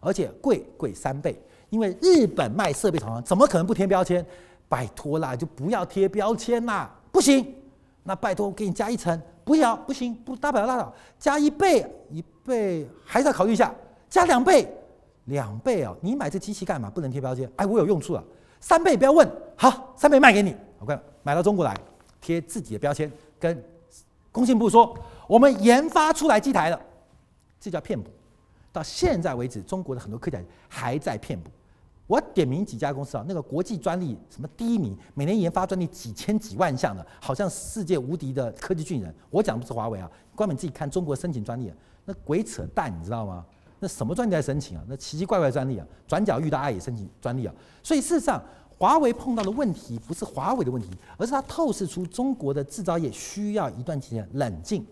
[0.06, 1.36] 而且贵贵三倍，
[1.72, 4.24] 因为日本卖设备厂商怎么可能不贴标签？
[4.70, 7.46] 拜托啦，就不要贴标签啦，不行。
[8.04, 10.94] 那拜托我给你加一层，不要不行，不大不了拉倒。
[11.18, 13.74] 加一倍一倍还是要考虑一下，
[14.08, 14.72] 加两倍
[15.26, 16.88] 两倍哦，你买这机器干嘛？
[16.90, 17.50] 不能贴标签？
[17.56, 18.24] 哎，我有用处啊。
[18.60, 20.56] 三倍不要问，好，三倍卖给你。
[20.80, 21.76] OK，买到中国来
[22.22, 23.64] 贴自己的标签，跟
[24.32, 24.96] 工信部说
[25.28, 26.80] 我们研发出来机台了，
[27.60, 28.10] 这叫骗补。
[28.76, 31.50] 到现在为止，中国的很多科技还在骗补。
[32.08, 39.12] 我点名几家公司啊，那个国际专利什么第一名，每年研发专利几千几万项的，好像世界无敌的科技巨人。
[39.32, 43.44] 我讲的不是华为啊，关门自己看中国申请专利啊，那鬼扯淡，你知道吗？
[43.80, 44.84] 那什么专利在申请啊？
[44.88, 47.54] 那奇奇怪怪专利啊，转角遇到爱也申请专利啊。
[47.82, 48.40] 所以事实上，
[48.78, 54.86] 华为碰到的问题不是华为的问题，而是它透视出中国的制造业需要一段时间冷静，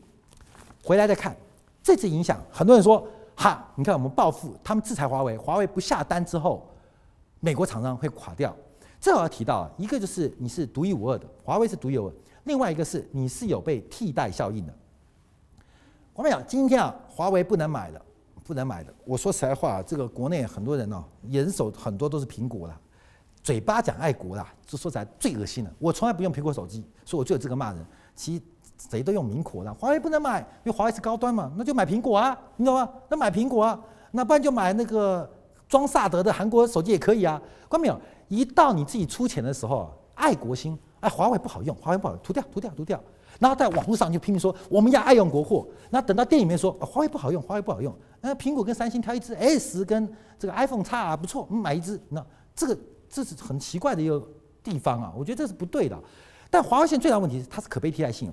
[0.84, 1.36] 回来再看
[1.84, 2.42] 这次影响。
[2.52, 3.08] 很多人说。
[3.36, 6.70] 哈，你看我们报复，他们制裁华为，华为不下单之后，
[7.40, 8.56] 美国厂商会垮掉。
[9.00, 12.14] 这我要提到啊，一个就是你是独一无二的，华为是独一无二；
[12.44, 14.74] 另外一个是你是有被替代效应的。
[16.14, 18.02] 我们讲今天啊，华为不能买了，
[18.46, 18.94] 不能买的。
[19.04, 22.80] 我说实在话，这个国内很多人呢，人手很多都是苹果啦，
[23.42, 25.74] 嘴巴讲爱国啦，就说起来最恶心了。
[25.80, 27.86] 我从来不用苹果手机，所以我就有这个骂人。
[28.16, 28.42] 其实。
[28.90, 32.90] 谁都用苹果的，华为不能买，因为华为是高端嘛，那就买苹果啊，你知道吗？
[33.10, 33.80] 那买苹果啊，
[34.12, 35.30] 那不然就买那个
[35.68, 37.42] 装萨德的韩国手机也可以啊。
[37.68, 38.00] 关没有？
[38.28, 43.00] 一到你自己出钱的时候，爱国心，哎，华为不好用，华为不好用，涂掉，涂掉，涂掉。
[43.40, 45.68] 然后在网络上就拼命说我们要爱用国货。
[45.90, 50.08] 那等到店里面说华为不好用，华为不好用，那苹果跟三星挑一支 S 跟
[50.38, 52.00] 这个 iPhone 差啊，不错，嗯，买一支。
[52.10, 52.24] 那
[52.56, 52.78] 这个
[53.10, 54.22] 这是很奇怪的一个
[54.64, 55.98] 地方啊，我觉得这是不对的。
[56.50, 58.32] 但华为现在最大问题是它是可被替代性。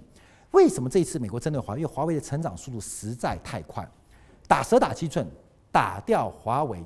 [0.53, 1.81] 为什么这一次美国针对华为？
[1.81, 3.89] 因为华为的成长速度实在太快，
[4.49, 5.27] 打蛇打七寸，
[5.71, 6.83] 打掉华为，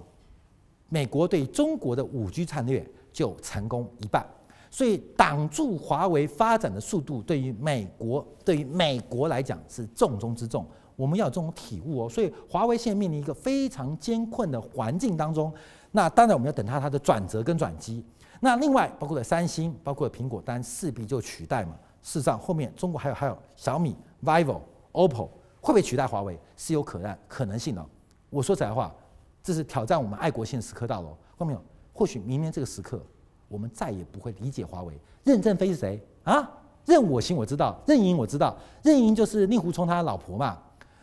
[0.88, 4.26] 美国对中国的五 G 战略就成功一半。
[4.70, 10.66] 所以挡住华为发展的速度，对于美国，对于美国来讲是重中之重。
[10.96, 12.08] 我们要有这种体悟哦。
[12.08, 15.52] 所以华为现在面临一个非常艰困的环境当中。
[15.92, 18.04] 那当然我们要等它它的转折跟转机。
[18.40, 21.76] 那另外包括了三星，包括了苹果，当然势必就取代嘛。
[22.04, 24.60] 事实上，后面中国还有还有小米、vivo、
[24.92, 25.28] OPPO
[25.60, 27.84] 会不会取代华为是有可能可能性的。
[28.30, 28.94] 我说实在话，
[29.42, 31.08] 这是挑战我们爱国性的时刻到了。
[31.36, 31.58] 后面？
[31.96, 33.00] 或许明年这个时刻，
[33.48, 34.92] 我们再也不会理解华为。
[35.22, 36.50] 任正非是谁啊？
[36.84, 40.58] 任我行我知道，任盈我知道，任盈就是令狐冲他老婆嘛。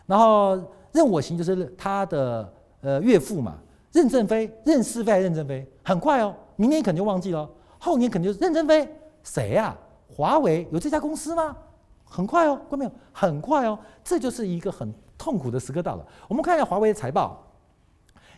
[0.05, 3.57] 然后任我行就是他的呃岳父嘛。
[3.93, 5.65] 任正非，任是非还是任正非？
[5.83, 7.49] 很快哦，明年可能就忘记了，
[7.79, 8.87] 后年可能就是任正非
[9.23, 9.75] 谁呀？
[10.15, 11.55] 华为有这家公司吗？
[12.03, 12.91] 很快哦，看到没有？
[13.13, 16.05] 很快哦，这就是一个很痛苦的时刻到了。
[16.27, 17.41] 我们看一下华为的财报，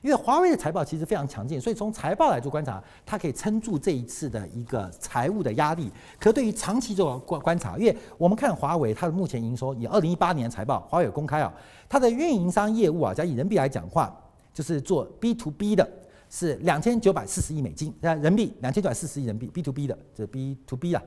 [0.03, 5.91] 因为华为的财报其实非常强劲，所以从财报来做观察，它可以撑住这一次的一个财务的压力。
[6.19, 11.51] 可对于长期做观观察，因为我们看华为它的目前营收，以二零一八年财报，华为有公开啊，
[11.89, 14.15] 它的运营商业务啊，加以人民币来讲话，
[14.53, 15.89] 就是做 B to B 的，
[16.29, 21.01] 是两千九百四十亿美金，那人民币两千九百四十亿人民币 B to B 的，这 B to B 啊。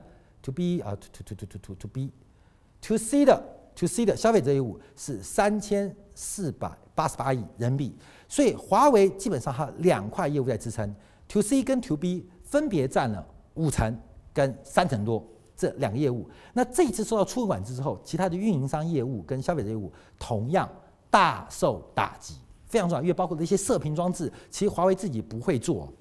[0.47, 3.43] To B 啊，to to to to to to B，To C 的
[3.75, 7.95] To C 的消费者业务是三千四百八十八亿人民币，
[8.29, 10.95] 所以华为基本上它两块业务在支撑
[11.27, 13.99] ，To C 跟 To B 分别占了五成
[14.33, 15.21] 跟三成多
[15.57, 16.29] 这两个业务。
[16.53, 20.69] 那这一次受到出管制之后，其他的运营商业务跟消费者业务同样
[21.09, 22.35] 大受打击，
[22.67, 23.01] 非常重要。
[23.01, 25.91] 因为包括这些射频装置，其实华为自己不会做。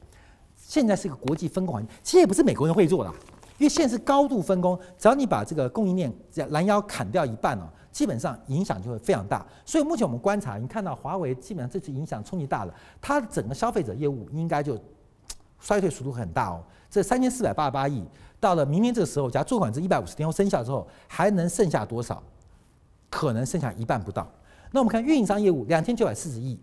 [0.56, 3.12] 现在是一个国际分工环境，其实也不是美国人会做的，
[3.58, 6.12] 因为现在是高度分工，只要你把这个供应链
[6.50, 9.44] 拦腰砍掉一半哦，基本上影响就会非常大。
[9.64, 14.78] 所以目前我们观察，你看到华为基本上这次影响冲击大了，它整个消费者业务应该就
[15.58, 16.62] 衰退速度很大哦。
[16.90, 18.04] 这三千四百八十八亿，
[18.38, 22.22] 到了明年这个时候，假如做管制一百五十天后生效之后，还能剩下多少？
[23.08, 24.30] 可能剩下一半不到。
[24.72, 26.58] 那我们看运营商业务两千九百四十亿，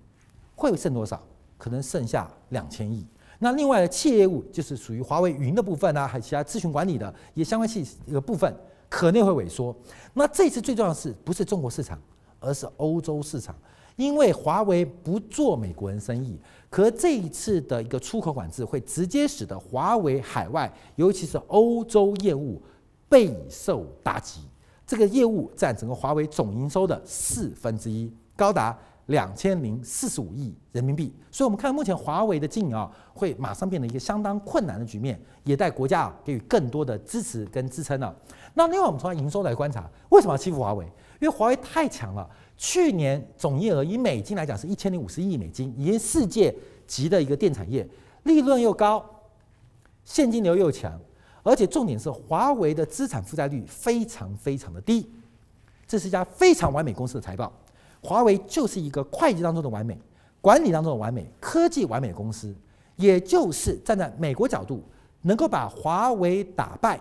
[0.55, 1.21] 会剩多少？
[1.57, 3.05] 可能剩下两千亿。
[3.39, 8.55] 那另外的企业业务就是属于华为云的部分啊，还有其他咨询管理的也相关系一个部分，
[8.89, 9.75] 可能会萎缩。
[10.13, 11.99] 那这次最重要的是不是中国市场，
[12.39, 13.55] 而是欧洲市场。
[13.95, 22.59] 因为华为不做美国人生意，可这一次的一个出口管制会直接使得华为海外，尤其是欧洲业务
[23.07, 24.41] 备受打击。
[24.87, 28.75] 这个业务占整个华为总营收的四分之一，高达
[29.07, 31.13] 两千零四十五亿人民币。
[31.31, 38.15] 所以，我们看目前华为的经营啊，会马上变得一个相当困难的局面，也待国家啊给予更多的支持跟支撑了。
[38.53, 40.85] 那另外，我们从营收来观察，为什么要欺负华为？
[41.19, 42.29] 因为华为太强了。
[42.55, 46.53] 去年总业额以美金来讲是一千零五十亿美金，已经世界
[46.85, 47.85] 级的一个电产业，
[48.23, 49.03] 利润又高，
[50.05, 50.97] 现金流又强，
[51.41, 55.11] 而且重点是华为的资产负债率非常非常的低。
[55.87, 57.51] 这是一家非常完美公司的财报，
[58.03, 59.97] 华为就是一个会计当中的完美，
[60.41, 62.53] 管理当中的完美，科技完美的公司，
[62.97, 64.83] 也就是站在美国角度，
[65.21, 66.99] 能够把华为打败，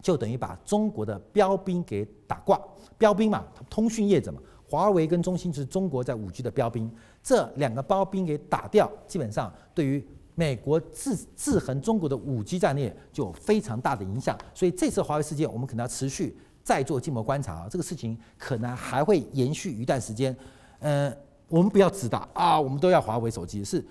[0.00, 2.58] 就等于把中国的标兵给打挂。
[2.96, 6.90] 标兵嘛，通讯业者嘛，华为跟中兴是中国在五 G 的标兵，
[7.22, 10.04] 这两个标兵给打掉，基本上对于
[10.34, 14.36] 美国制制衡中国的五 G 战略就有非常大的影响。
[14.54, 16.36] 所以这次华为事件，我们可能要持续
[16.68, 20.36] 再做静默观察啊，这个事情可能还会延续一段时间。
[20.80, 21.10] 呃，
[21.48, 23.82] 我们不要知道啊，我们都要华为手机，是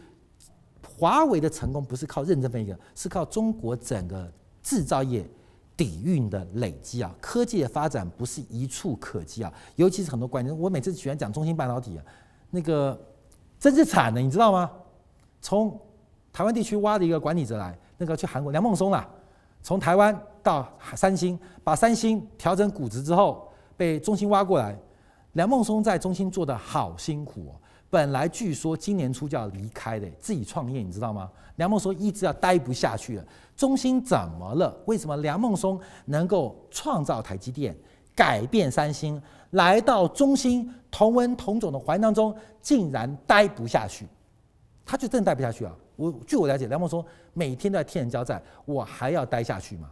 [1.00, 5.28] 华为的成功不是靠认证分一个，是靠中国整个制造业。
[5.76, 10.60] 底蕴的累积啊，科技的发展不是一触可及啊，尤其是很多关键。
[10.60, 12.04] 我每次喜欢讲中芯半导体啊，
[12.50, 13.00] 那个
[13.60, 14.72] 真是惨的，你知道吗？
[15.40, 15.80] 从
[16.34, 19.08] 台湾地区挖的一个管理者来，那个去韩国梁孟松啊，
[19.62, 24.78] 从台湾到三星，把三星调整估值之后，被中兴挖过来。
[25.34, 27.54] 梁孟松在中兴做得好辛苦哦，
[27.90, 31.30] 本来据说今年初就要离开的，自己创业，你知道吗？
[31.58, 33.26] 梁孟松一直要待不下去了。
[33.56, 34.76] 中兴怎么了？
[34.86, 37.76] 为什么梁孟松能够创造台积电，
[38.16, 44.08] 改变三星，来到中兴同文同种的环境当中，竟然待不下去？
[44.86, 45.76] 他就真的待不下去啊！
[45.98, 49.92] 我据我了解，梁孟松每天都在天人交战，我还要待下去吗？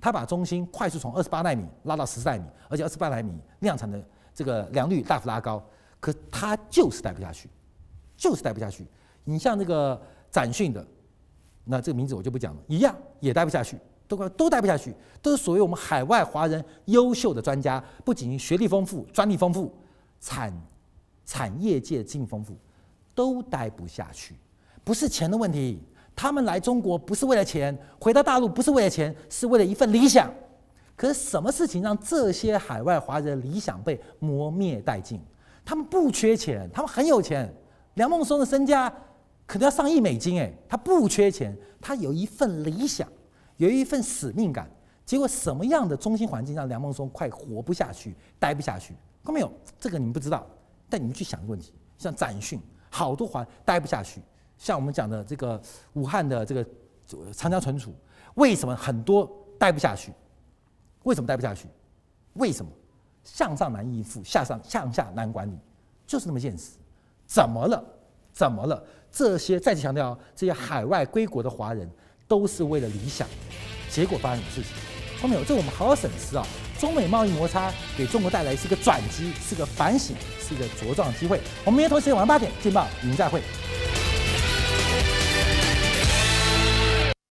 [0.00, 5.62] 他把中心快速从二十八纳米拉到十四奈米，而且二十八纳米量产的这个良率大幅拉高，
[6.00, 7.50] 可他就是待不下去，
[8.16, 8.86] 就是待不下去。
[9.24, 10.82] 你像那个展讯的。
[11.62, 13.78] 那这个名字我就不讲了，一样也待不下去，
[14.08, 14.92] 都都待不下去，
[15.22, 19.72] 都是所谓我们海外华人优秀的专家，不仅学历丰富、专利丰富、
[20.20, 20.52] 产
[21.24, 22.56] 产业界经验丰富，
[23.14, 24.34] 都待不下去。
[24.90, 25.80] 不是钱的问题，
[26.16, 30.28] 他们来中国不是为了钱，回到大陆不是为了钱，是为了一份理想。
[30.96, 35.20] 可是什么事情让这些海外华人的理想被磨灭殆尽？
[35.64, 37.48] 他们不缺钱，他们很有钱，
[37.94, 38.92] 梁孟松的身家。
[39.46, 43.06] 可能要上亿美金哎，他不缺钱，他有一份理想，
[43.58, 44.68] 有一份使命感。
[45.06, 48.96] 结果什么样的中心环境让梁孟松快活不下去、待不下去？
[49.22, 49.52] 看没有？
[49.78, 50.44] 这个你们不知道，
[50.88, 52.60] 但你们去想一个问题：像展讯，
[52.90, 54.18] 好多环待不下去；
[54.60, 55.60] 像我们讲的这个
[55.94, 56.64] 武汉的这个
[57.32, 57.94] 长江存储，
[58.34, 60.12] 为什么很多待不下去？
[61.04, 61.66] 为什么待不下去？
[62.34, 62.70] 为什么
[63.24, 65.58] 向上难应付，向上向下难管理？
[66.06, 66.72] 就是那么现实。
[67.26, 67.82] 怎么了？
[68.34, 68.84] 怎么了？
[69.10, 71.90] 这些再次强调，这些海外归国的华人
[72.28, 73.26] 都是为了理想，
[73.88, 74.72] 结果发生什么事情？
[75.22, 76.46] 后面有这，我们好好审视啊。
[76.78, 81.40] 中美贸易摩擦给中国带来是一个转机，是个反省，是一个茁壮的机会。
[81.64, 83.42] 我们明天同一时间晚上八点，劲爆，您再会。